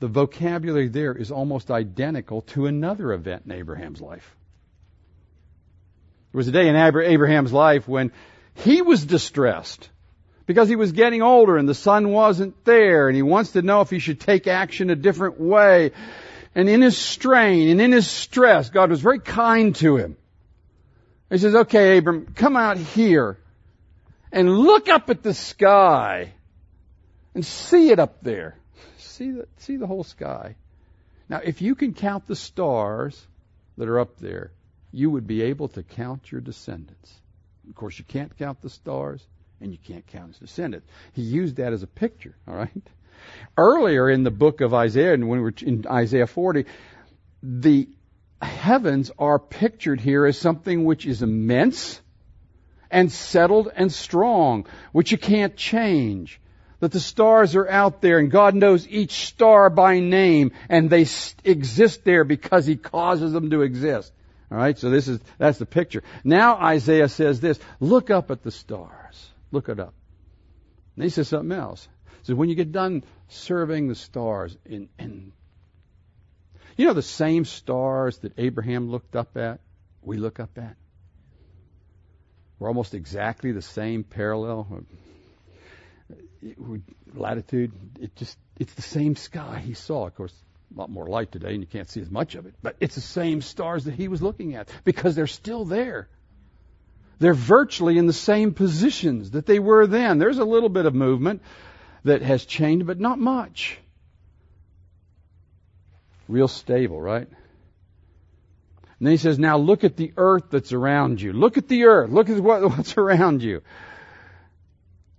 [0.00, 4.36] the vocabulary there is almost identical to another event in Abraham's life.
[6.32, 8.12] There was a day in Abraham's life when
[8.52, 9.88] he was distressed
[10.50, 13.82] because he was getting older and the son wasn't there and he wants to know
[13.82, 15.92] if he should take action a different way.
[16.56, 20.16] And in his strain and in his stress, God was very kind to him.
[21.30, 23.38] He says, okay, Abram, come out here
[24.32, 26.32] and look up at the sky
[27.32, 28.56] and see it up there.
[28.98, 30.56] See the, see the whole sky.
[31.28, 33.24] Now, if you can count the stars
[33.78, 34.50] that are up there,
[34.90, 37.14] you would be able to count your descendants.
[37.68, 39.24] Of course, you can't count the stars,
[39.60, 40.86] and you can't count his descendants.
[41.12, 42.90] He used that as a picture, all right?
[43.56, 46.64] Earlier in the book of Isaiah, and when we were in Isaiah 40,
[47.42, 47.88] the
[48.40, 52.00] heavens are pictured here as something which is immense
[52.90, 56.40] and settled and strong, which you can't change.
[56.80, 61.06] That the stars are out there and God knows each star by name and they
[61.44, 64.12] exist there because He causes them to exist.
[64.50, 66.02] All right, so this is that's the picture.
[66.24, 69.29] Now Isaiah says this: Look up at the stars.
[69.50, 69.94] Look it up.
[70.96, 71.88] And he says something else.
[72.20, 75.32] He says when you get done serving the stars, in, in
[76.76, 79.60] you know the same stars that Abraham looked up at,
[80.02, 80.76] we look up at.
[82.58, 84.84] We're almost exactly the same parallel
[87.14, 87.72] latitude.
[88.00, 90.06] It just it's the same sky he saw.
[90.06, 90.34] Of course,
[90.74, 92.54] a lot more light today and you can't see as much of it.
[92.62, 96.08] But it's the same stars that he was looking at because they're still there.
[97.20, 100.18] They're virtually in the same positions that they were then.
[100.18, 101.42] There's a little bit of movement
[102.04, 103.78] that has changed, but not much.
[106.28, 107.28] Real stable, right?
[107.28, 111.34] And then he says, now look at the earth that's around you.
[111.34, 112.10] Look at the earth.
[112.10, 113.60] Look at what, what's around you.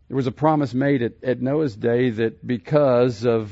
[0.07, 3.51] There was a promise made at, at Noah's day that because of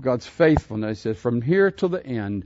[0.00, 2.44] God's faithfulness, that from here till the end,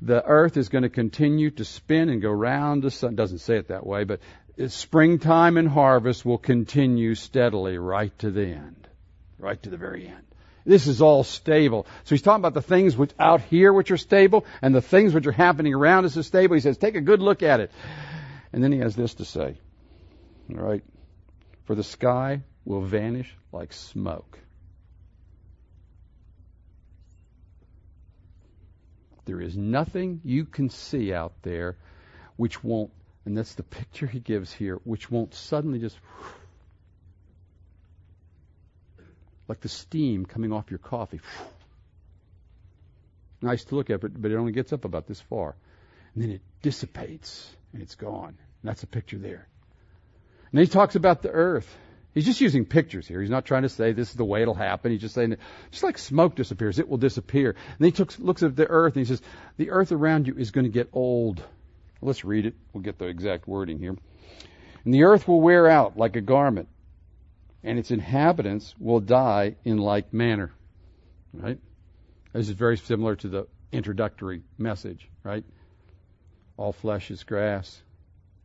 [0.00, 3.14] the earth is going to continue to spin and go round the sun.
[3.14, 4.20] Doesn't say it that way, but
[4.68, 8.88] springtime and harvest will continue steadily right to the end,
[9.38, 10.24] right to the very end.
[10.64, 11.86] This is all stable.
[12.04, 15.14] So he's talking about the things which out here which are stable and the things
[15.14, 16.54] which are happening around us is stable.
[16.54, 17.70] He says, take a good look at it.
[18.52, 19.58] And then he has this to say.
[20.50, 20.82] All right.
[21.64, 24.38] For the sky will vanish like smoke.
[29.24, 31.76] There is nothing you can see out there
[32.36, 32.90] which won't,
[33.26, 35.98] and that's the picture he gives here, which won't suddenly just
[39.48, 41.20] like the steam coming off your coffee.
[43.42, 45.56] Nice to look at, but, but it only gets up about this far.
[46.14, 48.28] And then it dissipates and it's gone.
[48.28, 49.48] And that's a picture there.
[50.50, 51.68] And then he talks about the earth.
[52.14, 53.20] He's just using pictures here.
[53.20, 54.92] He's not trying to say this is the way it'll happen.
[54.92, 55.36] He's just saying
[55.70, 57.50] just like smoke disappears, it will disappear.
[57.78, 59.20] And then he looks at the earth and he says,
[59.58, 61.42] the earth around you is going to get old.
[62.06, 62.54] Let's read it.
[62.72, 63.96] We'll get the exact wording here.
[64.84, 66.68] And the earth will wear out like a garment,
[67.64, 70.52] and its inhabitants will die in like manner.
[71.32, 71.58] Right?
[72.32, 75.44] This is very similar to the introductory message, right?
[76.56, 77.82] All flesh is grass.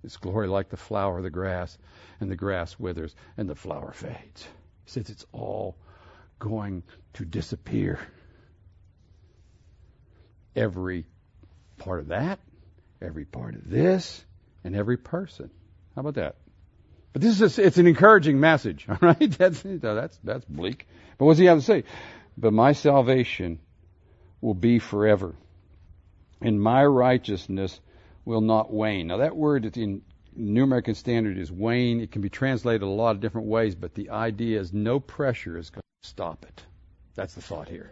[0.04, 1.78] Its glory like the flower of the grass
[2.19, 4.47] and the grass withers and the flower fades.
[4.88, 5.78] Since it's all
[6.39, 6.82] going
[7.13, 8.00] to disappear.
[10.56, 11.06] Every
[11.78, 12.39] part of that,
[13.01, 14.23] every part of this,
[14.63, 15.49] and every person.
[15.95, 16.35] How about that?
[17.13, 19.37] But this is a, it's an encouraging message, all right?
[19.37, 20.87] That's that's that's bleak.
[21.17, 21.83] But what's he have to say?
[22.37, 23.59] But my salvation
[24.39, 25.35] will be forever,
[26.41, 27.79] and my righteousness
[28.25, 29.07] will not wane.
[29.07, 30.01] Now that word in
[30.35, 31.99] New American Standard is wane.
[31.99, 35.58] It can be translated a lot of different ways, but the idea is no pressure
[35.58, 36.63] is going to stop it.
[37.15, 37.91] That's the thought here.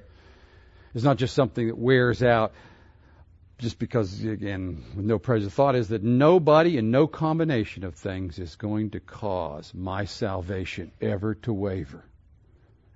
[0.93, 2.53] It's not just something that wears out
[3.60, 5.18] just because, again, with no.
[5.18, 10.05] The thought is that nobody and no combination of things is going to cause my
[10.05, 12.05] salvation ever to waver.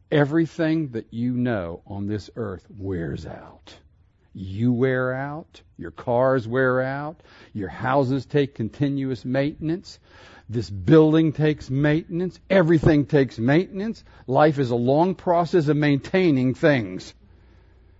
[0.09, 3.75] Everything that you know on this earth wears out.
[4.33, 7.21] You wear out, your cars wear out,
[7.53, 9.99] your houses take continuous maintenance,
[10.49, 14.03] this building takes maintenance, everything takes maintenance.
[14.27, 17.13] Life is a long process of maintaining things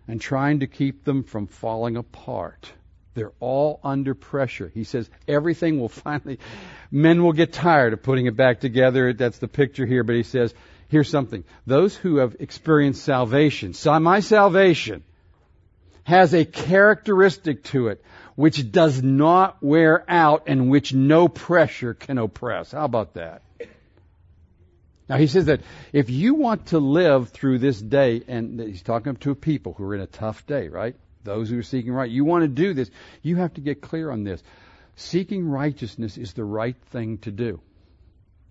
[0.08, 2.72] and trying to keep them from falling apart.
[3.16, 4.72] They're all under pressure.
[4.74, 6.40] He says everything will finally,
[6.92, 9.14] men will get tired of putting it back together.
[9.14, 10.54] That's the picture here, but he says,
[10.90, 11.44] here's something.
[11.68, 15.04] Those who have experienced salvation, my salvation
[16.06, 18.04] has a characteristic to it
[18.36, 22.72] which does not wear out and which no pressure can oppress.
[22.72, 23.42] How about that?
[25.14, 25.62] Now he says that
[25.92, 29.94] if you want to live through this day, and he's talking to people who are
[29.94, 30.96] in a tough day, right?
[31.24, 32.10] Those who are seeking right.
[32.10, 32.90] You want to do this,
[33.22, 34.42] you have to get clear on this.
[34.96, 37.62] Seeking righteousness is the right thing to do.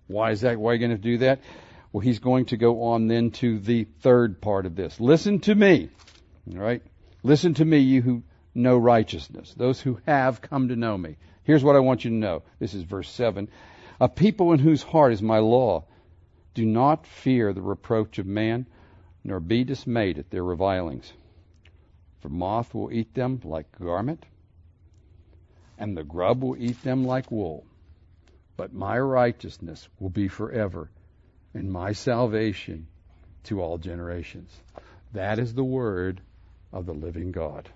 [0.07, 0.57] Why is that?
[0.57, 1.41] Why are you going to do that?
[1.91, 5.01] Well, he's going to go on then to the third part of this.
[5.01, 5.89] Listen to me.
[6.49, 6.81] All right?
[7.23, 8.23] Listen to me, you who
[8.55, 11.17] know righteousness, those who have come to know me.
[11.43, 12.43] Here's what I want you to know.
[12.59, 13.49] This is verse 7.
[13.99, 15.83] A people in whose heart is my law.
[16.53, 18.67] Do not fear the reproach of man,
[19.23, 21.11] nor be dismayed at their revilings.
[22.19, 24.25] For moth will eat them like garment,
[25.77, 27.65] and the grub will eat them like wool.
[28.55, 30.89] But my righteousness will be forever,
[31.53, 32.87] and my salvation
[33.45, 34.55] to all generations.
[35.13, 36.21] That is the word
[36.71, 37.69] of the living God.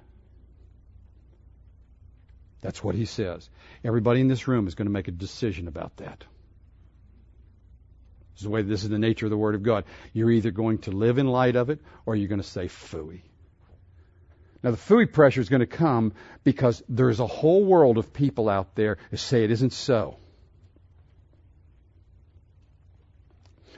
[2.61, 3.49] That's what he says.
[3.83, 6.23] Everybody in this room is going to make a decision about that.
[8.37, 9.83] This is the way this is the nature of the Word of God.
[10.13, 13.21] You're either going to live in light of it or you're going to say fooey.
[14.61, 16.13] Now the fooey pressure is going to come
[16.43, 20.17] because there's a whole world of people out there who say it isn't so.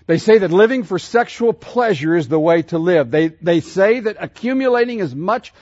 [0.08, 3.12] They say that living for sexual pleasure is the way to live.
[3.12, 5.54] They, they say that accumulating as much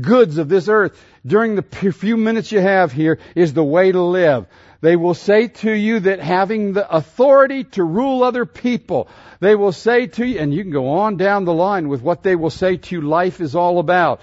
[0.00, 0.96] goods of this earth
[1.26, 4.46] during the few minutes you have here is the way to live.
[4.84, 9.08] They will say to you that having the authority to rule other people,
[9.40, 12.22] they will say to you, and you can go on down the line with what
[12.22, 14.20] they will say to you life is all about.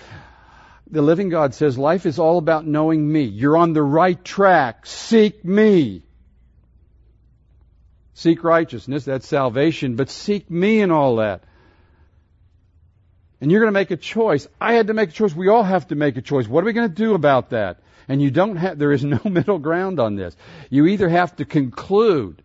[0.86, 3.24] The living God says life is all about knowing me.
[3.24, 4.86] You're on the right track.
[4.86, 6.04] Seek me.
[8.14, 11.44] Seek righteousness, that's salvation, but seek me and all that.
[13.42, 14.48] And you're going to make a choice.
[14.62, 15.36] I had to make a choice.
[15.36, 16.48] We all have to make a choice.
[16.48, 17.80] What are we going to do about that?
[18.12, 20.36] And you don't have, there is no middle ground on this.
[20.70, 22.44] You either have to conclude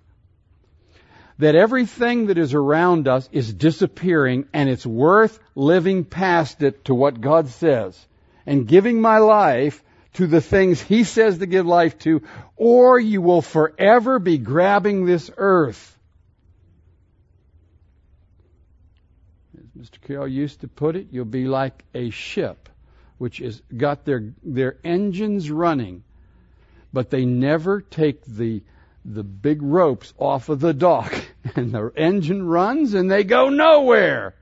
[1.39, 6.95] that everything that is around us is disappearing and it's worth living past it to
[6.95, 7.99] what God says
[8.47, 12.23] and giving my life to the things He says to give life to,
[12.55, 15.99] or you will forever be grabbing this earth
[19.59, 20.01] As Mr.
[20.01, 22.66] Carroll used to put it, you'll be like a ship
[23.19, 26.03] which has got their their engines running,
[26.93, 28.63] but they never take the
[29.05, 31.15] the big ropes off of the dock,
[31.57, 34.35] and the engine runs and they go nowhere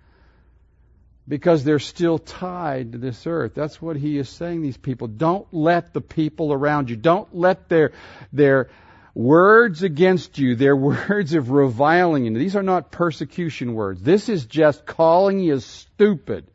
[1.27, 3.55] because they're still tied to this earth.
[3.55, 4.63] That's what he is saying.
[4.63, 7.93] These people don't let the people around you, don't let their
[8.33, 8.69] their
[9.15, 10.77] words against you, they're
[11.09, 12.39] words of reviling you.
[12.39, 14.03] These are not persecution words.
[14.03, 16.47] This is just calling you stupid.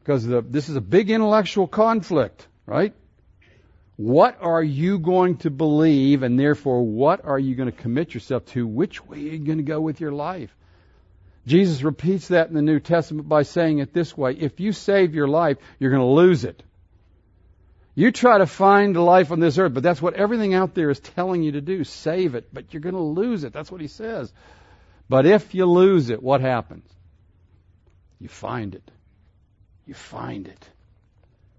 [0.00, 2.94] Because the, this is a big intellectual conflict, right?
[3.96, 8.46] What are you going to believe, and therefore, what are you going to commit yourself
[8.46, 8.66] to?
[8.66, 10.54] Which way are you going to go with your life?
[11.46, 15.14] Jesus repeats that in the New Testament by saying it this way If you save
[15.14, 16.62] your life, you're going to lose it.
[17.94, 21.00] You try to find life on this earth, but that's what everything out there is
[21.00, 21.84] telling you to do.
[21.84, 23.52] Save it, but you're going to lose it.
[23.52, 24.32] That's what he says.
[25.08, 26.88] But if you lose it, what happens?
[28.18, 28.90] You find it.
[29.90, 30.70] You find it.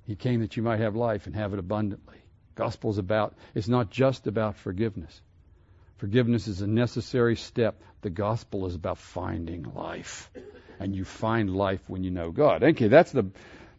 [0.08, 2.16] He came that you might have life and have it abundantly.
[2.56, 5.20] Gospel's about, it's not just about forgiveness.
[5.98, 7.82] Forgiveness is a necessary step.
[8.00, 10.32] The gospel is about finding life.
[10.80, 12.64] And you find life when you know God.
[12.64, 13.32] Okay, that's the,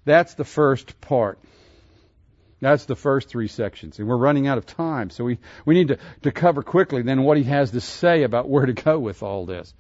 [0.05, 1.39] that's the first part.
[2.61, 3.99] That's the first three sections.
[3.99, 7.23] And we're running out of time, so we, we need to, to cover quickly then
[7.23, 9.73] what he has to say about where to go with all this.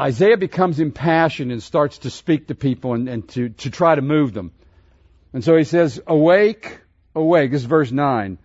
[0.00, 4.02] Isaiah becomes impassioned and starts to speak to people and, and to, to try to
[4.02, 4.52] move them.
[5.32, 6.80] And so he says, Awake,
[7.14, 7.52] awake.
[7.52, 8.38] This is verse 9.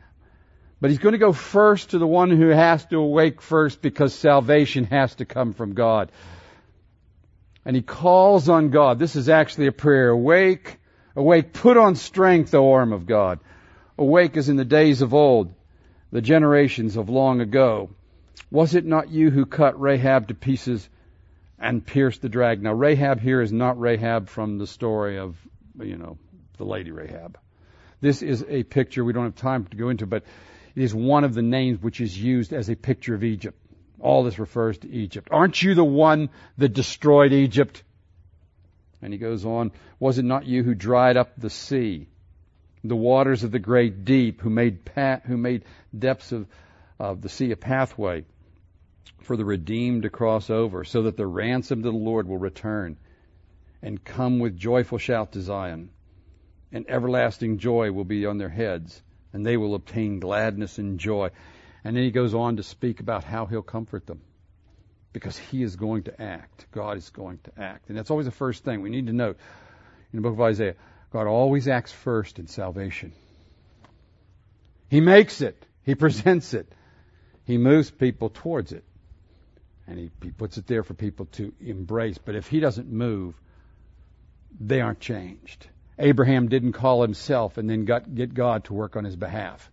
[0.82, 4.14] But he's going to go first to the one who has to awake first because
[4.14, 6.12] salvation has to come from God.
[7.66, 8.98] And he calls on God.
[8.98, 10.10] This is actually a prayer.
[10.10, 10.78] Awake,
[11.16, 13.40] Awake, put on strength, O arm of God.
[13.98, 15.54] Awake as in the days of old,
[16.12, 17.90] the generations of long ago.
[18.50, 20.88] Was it not you who cut Rahab to pieces
[21.60, 22.64] and pierced the dragon?
[22.64, 25.38] Now, Rahab here is not Rahab from the story of,
[25.80, 26.18] you know,
[26.58, 27.38] the lady Rahab.
[28.02, 30.24] This is a picture, we don't have time to go into, but
[30.76, 33.58] it is one of the names which is used as a picture of Egypt.
[34.00, 35.28] All this refers to Egypt.
[35.32, 37.84] Aren't you the one that destroyed Egypt?
[39.02, 42.08] And he goes on, Was it not you who dried up the sea
[42.84, 45.66] the waters of the great deep, who made, pa- who made
[45.98, 46.48] depths of,
[47.00, 48.24] of the sea a pathway
[49.22, 52.98] for the redeemed to cross over, so that the ransom of the Lord will return
[53.82, 55.90] and come with joyful shout to Zion.
[56.72, 59.02] And everlasting joy will be on their heads,
[59.34, 61.32] and they will obtain gladness and joy.
[61.84, 64.22] And then he goes on to speak about how he'll comfort them.
[65.12, 66.68] Because he is going to act.
[66.72, 67.90] God is going to act.
[67.90, 69.38] And that's always the first thing we need to note
[70.14, 70.76] in the book of Isaiah.
[71.12, 73.14] God always acts first in salvation.
[74.90, 75.66] He makes it.
[75.84, 76.72] He presents it.
[77.46, 78.84] He moves people towards it.
[79.90, 82.18] And he, he puts it there for people to embrace.
[82.18, 83.34] But if he doesn't move,
[84.60, 85.68] they aren't changed.
[85.98, 89.70] Abraham didn't call himself and then got, get God to work on his behalf.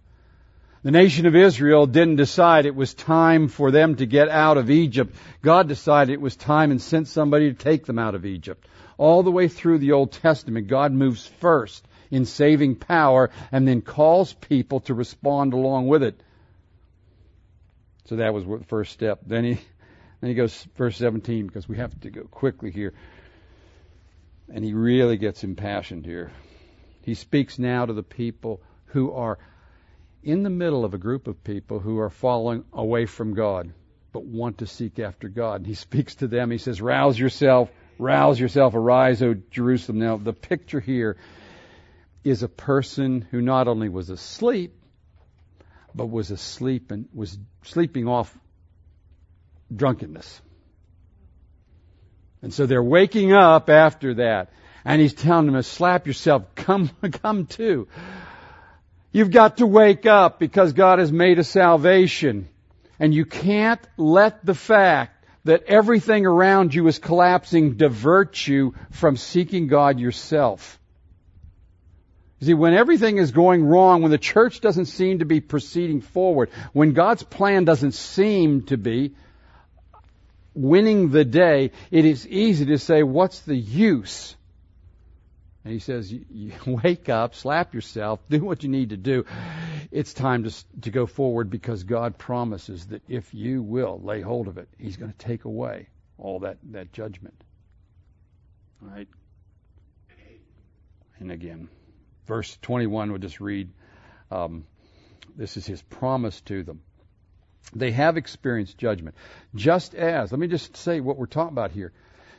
[0.83, 4.71] The nation of Israel didn't decide it was time for them to get out of
[4.71, 5.15] Egypt.
[5.43, 8.67] God decided it was time and sent somebody to take them out of Egypt.
[8.97, 13.83] All the way through the Old Testament, God moves first in saving power and then
[13.83, 16.21] calls people to respond along with it.
[18.07, 19.21] So that was the first step.
[19.27, 19.59] Then he,
[20.21, 22.95] then he goes verse 17 because we have to go quickly here.
[24.53, 26.31] And he really gets impassioned here.
[27.03, 29.39] He speaks now to the people who are
[30.23, 33.73] in the middle of a group of people who are falling away from God,
[34.13, 35.61] but want to seek after God.
[35.61, 36.51] And he speaks to them.
[36.51, 39.99] He says, Rouse yourself, rouse yourself, arise, O Jerusalem.
[39.99, 41.17] Now, the picture here
[42.25, 44.75] is a person who not only was asleep,
[45.95, 48.37] but was asleep and was sleeping off
[49.75, 50.41] drunkenness.
[52.43, 54.51] And so they're waking up after that.
[54.85, 56.91] And he's telling them, slap yourself, come,
[57.23, 57.89] come to.
[59.13, 62.49] You've got to wake up because God has made a salvation.
[62.99, 69.17] And you can't let the fact that everything around you is collapsing divert you from
[69.17, 70.79] seeking God yourself.
[72.41, 76.01] You see, when everything is going wrong, when the church doesn't seem to be proceeding
[76.01, 79.15] forward, when God's plan doesn't seem to be,
[80.57, 84.35] winning the day, it is easy to say, what's the use?
[85.65, 89.27] And he says, you, wake up, slap yourself, do what you need to do.
[89.91, 94.49] It's time to, to go forward because God promises that if you will lay hold
[94.49, 95.89] of it, He's going to take away
[96.19, 97.35] all that, that judgment.
[98.83, 99.09] All right?
[101.19, 101.69] And again,
[102.27, 103.71] verse 21, we'll just read.
[104.31, 104.67] Um,
[105.37, 106.81] this is His promise to them.
[107.75, 109.17] They have experienced judgment.
[109.55, 111.93] Just as, let me just say what we're talking about here.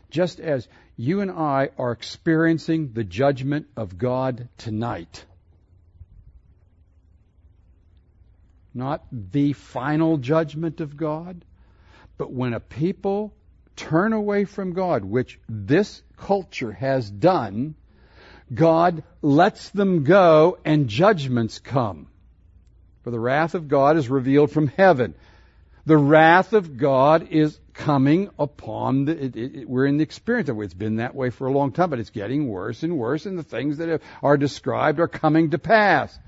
[0.09, 5.25] Just as you and I are experiencing the judgment of God tonight.
[8.73, 11.43] Not the final judgment of God,
[12.17, 13.33] but when a people
[13.75, 17.75] turn away from God, which this culture has done,
[18.53, 22.07] God lets them go and judgments come.
[23.07, 25.15] For the wrath of God is revealed from heaven.
[25.85, 30.59] The wrath of God is coming upon the, it, it, we're in the experience of
[30.59, 30.63] it.
[30.65, 33.39] It's been that way for a long time, but it's getting worse and worse, and
[33.39, 36.19] the things that are described are coming to pass.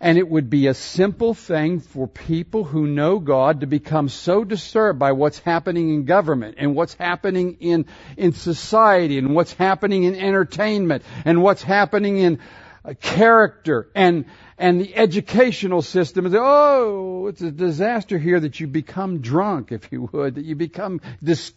[0.00, 4.42] And it would be a simple thing for people who know God to become so
[4.42, 7.84] disturbed by what's happening in government and what's happening in,
[8.16, 12.38] in society and what's happening in entertainment and what's happening in
[12.86, 14.24] uh, character and,
[14.58, 19.92] and the educational system is, oh, it's a disaster here that you become drunk, if
[19.92, 21.52] you would, that you become dis-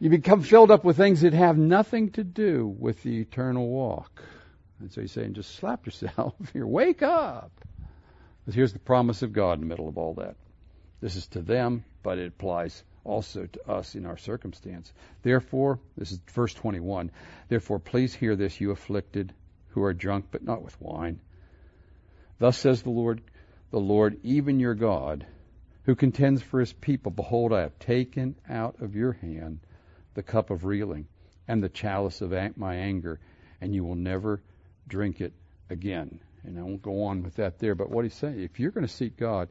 [0.00, 4.22] you become filled up with things that have nothing to do with the eternal walk.
[4.80, 7.50] And so he's saying, just slap yourself here, wake up.
[8.40, 10.36] Because here's the promise of God in the middle of all that.
[11.00, 14.92] This is to them, but it applies also to us in our circumstance.
[15.22, 17.10] Therefore, this is verse 21.
[17.48, 19.32] Therefore, please hear this, you afflicted
[19.70, 21.20] who are drunk, but not with wine
[22.38, 23.20] Thus says the Lord,
[23.70, 25.26] the Lord, even your God,
[25.84, 27.10] who contends for his people.
[27.10, 29.60] Behold, I have taken out of your hand
[30.14, 31.06] the cup of reeling
[31.48, 33.18] and the chalice of my anger,
[33.60, 34.40] and you will never
[34.86, 35.32] drink it
[35.70, 36.20] again.
[36.44, 38.86] And I won't go on with that there, but what he's saying, if you're going
[38.86, 39.48] to seek God,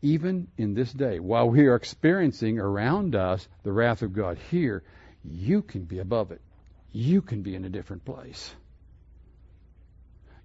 [0.00, 4.82] even in this day, while we are experiencing around us the wrath of God here,
[5.22, 6.40] you can be above it.
[6.92, 8.54] You can be in a different place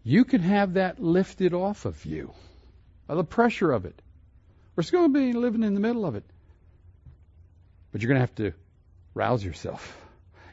[0.07, 2.31] you can have that lifted off of you,
[3.09, 4.01] the pressure of it.
[4.73, 6.23] We're still going to be living in the middle of it.
[7.91, 8.53] But you're going to have to
[9.13, 9.97] rouse yourself.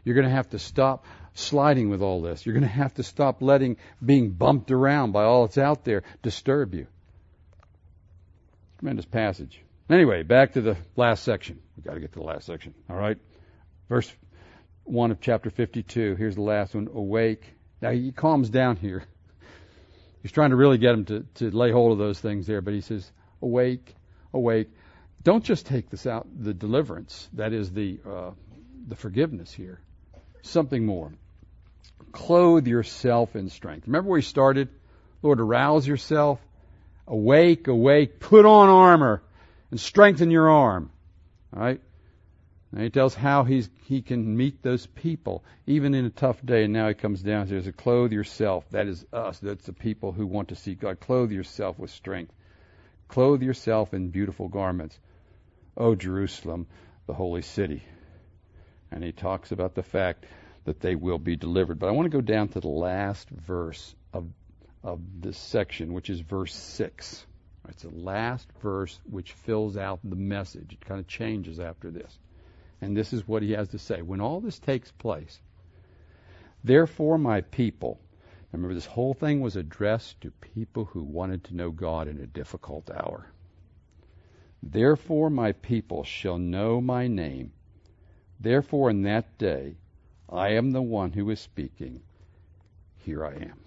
[0.05, 2.45] You're going to have to stop sliding with all this.
[2.45, 6.03] You're going to have to stop letting being bumped around by all that's out there
[6.23, 6.89] disturb you.
[8.81, 9.63] Tremendous passage.
[9.89, 11.61] Anyway, back to the last section.
[11.77, 12.75] We've got to get to the last section.
[12.91, 13.19] All right?
[13.89, 14.13] Verse
[14.83, 16.17] 1 of chapter 52.
[16.17, 16.89] Here's the last one.
[16.93, 19.05] Awake Now he calms down here.
[20.25, 22.73] He's trying to really get him to, to lay hold of those things there, but
[22.73, 23.13] he says,
[23.43, 23.95] Awake,
[24.33, 24.71] awake.
[25.23, 28.31] Don't just take this out, the deliverance, that is the, uh,
[28.89, 29.81] the forgiveness here.
[30.41, 31.13] Something more.
[32.11, 33.87] Clothe yourself in strength.
[33.87, 34.71] Remember where he started?
[35.21, 36.41] Lord, arouse yourself.
[37.07, 38.19] Awake, awake.
[38.19, 39.23] Put on armor
[39.71, 40.91] and strengthen your arm.
[41.55, 41.83] All right?
[42.75, 46.65] And he tells how he's, he can meet those people, even in a tough day.
[46.65, 48.65] And now he comes down to clothe yourself.
[48.73, 49.39] That is us.
[49.39, 50.99] That's the people who want to see God.
[50.99, 52.33] Clothe yourself with strength.
[53.07, 54.99] Clothe yourself in beautiful garments.
[55.77, 56.67] O Jerusalem,
[57.07, 57.85] the holy city.
[58.91, 60.27] And he talks about the fact
[60.65, 61.79] that they will be delivered.
[61.79, 64.27] But I want to go down to the last verse of,
[64.83, 67.25] of this section, which is verse 6.
[67.69, 70.73] It's the last verse which fills out the message.
[70.73, 72.19] It kind of changes after this.
[72.85, 74.03] And this is what he has to say.
[74.03, 75.41] When all this takes place,
[76.63, 77.99] therefore, my people,
[78.53, 82.27] remember this whole thing was addressed to people who wanted to know God in a
[82.27, 83.27] difficult hour.
[84.63, 87.53] Therefore, my people shall know my name.
[88.39, 89.77] Therefore, in that day,
[90.29, 92.03] I am the one who is speaking.
[92.99, 93.59] Here I am.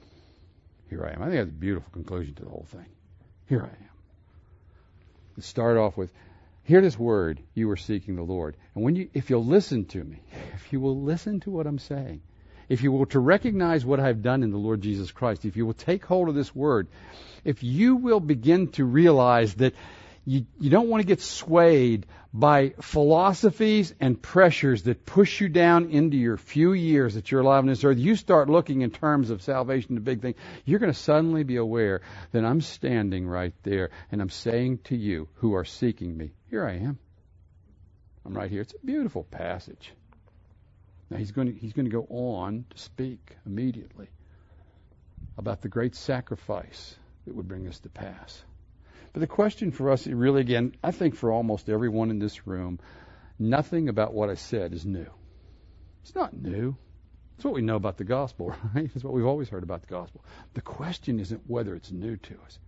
[0.91, 1.23] Here I am.
[1.23, 2.85] I think that's a beautiful conclusion to the whole thing.
[3.49, 5.41] Here I am.
[5.41, 6.11] Start off with
[6.67, 8.57] Hear this word, you are seeking the Lord.
[8.75, 10.21] And when you, if you'll listen to me,
[10.53, 12.21] if you will listen to what I'm saying,
[12.67, 15.65] if you will to recognize what I've done in the Lord Jesus Christ, if you
[15.65, 16.89] will take hold of this word,
[17.45, 19.75] if you will begin to realize that
[20.25, 25.91] you, you don't want to get swayed by philosophies and pressures that push you down
[25.91, 27.97] into your few years that you're alive on this earth.
[27.97, 30.35] You start looking in terms of salvation, the big thing.
[30.65, 32.01] You're going to suddenly be aware
[32.33, 36.65] that I'm standing right there and I'm saying to you who are seeking me, here
[36.65, 36.97] I am.
[38.25, 38.61] I'm right here.
[38.61, 39.93] It's a beautiful passage.
[41.09, 44.09] Now he's going to, he's going to go on to speak immediately
[45.37, 46.95] about the great sacrifice
[47.25, 48.43] that would bring us to pass.
[49.13, 52.79] But the question for us, really, again, I think for almost everyone in this room,
[53.39, 55.07] nothing about what I said is new.
[56.03, 56.75] It's not new.
[57.35, 58.89] It's what we know about the gospel, right?
[58.93, 60.23] It's what we've always heard about the gospel.
[60.53, 62.59] The question isn't whether it's new to us.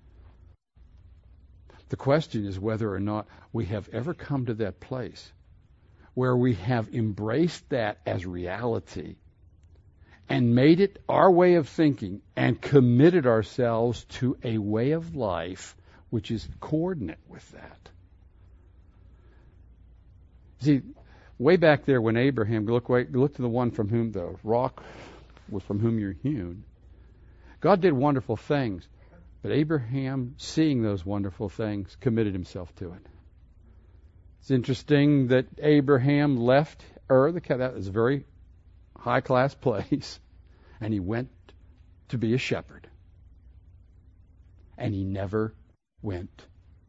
[1.89, 5.31] The question is whether or not we have ever come to that place
[6.13, 9.15] where we have embraced that as reality
[10.27, 15.75] and made it our way of thinking and committed ourselves to a way of life
[16.11, 17.89] which is coordinate with that.
[20.61, 20.81] See,
[21.37, 24.83] way back there when Abraham, look, look to the one from whom the rock
[25.49, 26.63] was from whom you're hewn.
[27.61, 28.87] God did wonderful things,
[29.41, 33.05] but Abraham, seeing those wonderful things, committed himself to it.
[34.39, 38.25] It's interesting that Abraham left Ur, the that was a very
[38.97, 40.19] high class place,
[40.81, 41.29] and he went
[42.09, 42.87] to be a shepherd.
[44.77, 45.53] And he never
[46.01, 46.45] went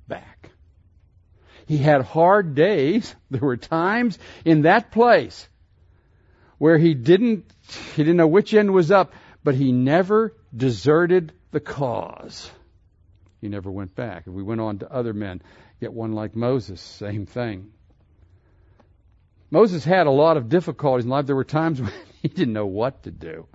[0.07, 0.51] back.
[1.67, 3.15] He had hard days.
[3.31, 5.49] There were times in that place
[6.59, 7.45] where he didn't,
[7.95, 9.13] he didn't know which end was up,
[9.45, 12.51] but he never deserted the cause.
[13.41, 14.25] He never went back.
[14.27, 15.43] If we went on to other men,
[15.81, 17.73] get one like Moses, same thing.
[19.51, 21.27] Moses had a lot of difficulties in life.
[21.27, 21.93] There were times when
[22.23, 23.47] he didn't know what to do.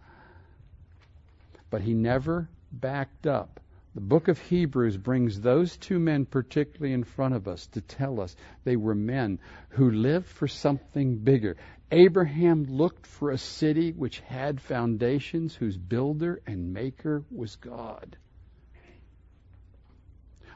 [1.70, 3.60] But he never backed up.
[3.96, 8.20] The book of Hebrews brings those two men particularly in front of us to tell
[8.20, 8.36] us
[8.66, 9.40] they were men
[9.70, 11.56] who lived for something bigger.
[11.92, 18.18] Abraham looked for a city which had foundations, whose builder and maker was God.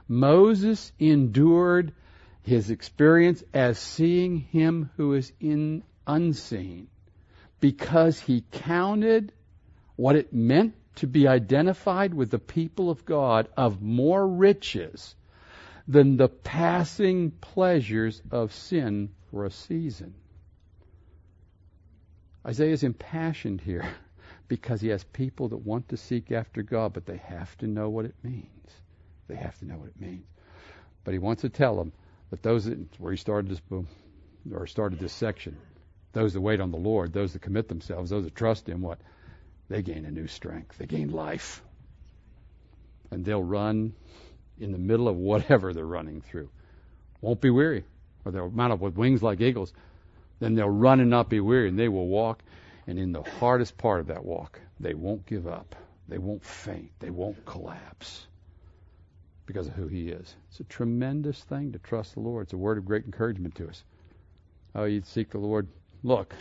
[0.08, 1.94] Moses endured
[2.42, 6.88] his experience as seeing him who is in unseen
[7.60, 9.32] because he counted
[9.96, 15.16] what it meant to be identified with the people of God of more riches
[15.88, 20.16] than the passing pleasures of sin for a season.
[22.46, 23.88] Isaiah is impassioned here
[24.48, 27.90] because he has people that want to seek after God, but they have to know
[27.90, 28.72] what it means.
[29.28, 30.26] They have to know what it means.
[31.04, 31.92] But he wants to tell them
[32.30, 33.88] that those that, where he started this boom,
[34.54, 35.58] or started this section,
[36.14, 39.00] those that wait on the Lord, those that commit themselves, those that trust Him, what
[39.70, 40.78] they gain a new strength.
[40.78, 41.62] They gain life.
[43.12, 43.94] And they'll run
[44.60, 46.50] in the middle of whatever they're running through.
[47.22, 47.86] Won't be weary.
[48.26, 49.74] Or they'll mount up with wings like eagles.
[50.40, 52.42] Then they'll run and not be weary, and they will walk.
[52.88, 55.76] And in the hardest part of that walk, they won't give up.
[56.08, 56.92] They won't faint.
[57.00, 58.26] They won't collapse
[59.46, 60.36] because of who He is.
[60.50, 62.46] It's a tremendous thing to trust the Lord.
[62.46, 63.84] It's a word of great encouragement to us.
[64.74, 65.68] Oh, you seek the Lord.
[66.04, 66.34] Look,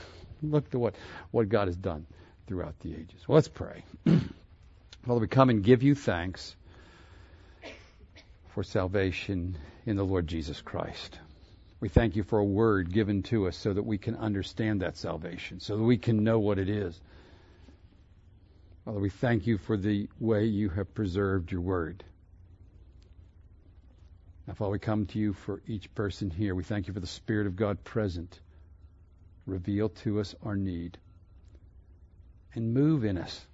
[0.43, 0.95] look to what,
[1.31, 2.07] what God has done
[2.47, 3.27] throughout the ages.
[3.27, 3.83] Well, let's pray.
[4.07, 6.55] Father, we come and give you thanks
[8.55, 11.19] for salvation in the Lord Jesus Christ.
[11.81, 14.97] We thank you for a word given to us so that we can understand that
[14.97, 17.01] salvation, so that we can know what it is.
[18.85, 22.03] Father, we thank you for the way you have preserved your word.
[24.47, 26.55] Now, Father, we come to you for each person here.
[26.55, 28.41] We thank you for the Spirit of God present.
[29.47, 30.99] Reveal to us our need
[32.55, 33.47] and move in us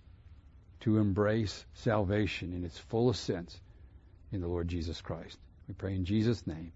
[0.81, 3.61] to embrace salvation in its fullest sense
[4.33, 5.39] in the Lord Jesus Christ.
[5.69, 6.73] We pray in Jesus' name.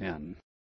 [0.00, 0.36] Amen.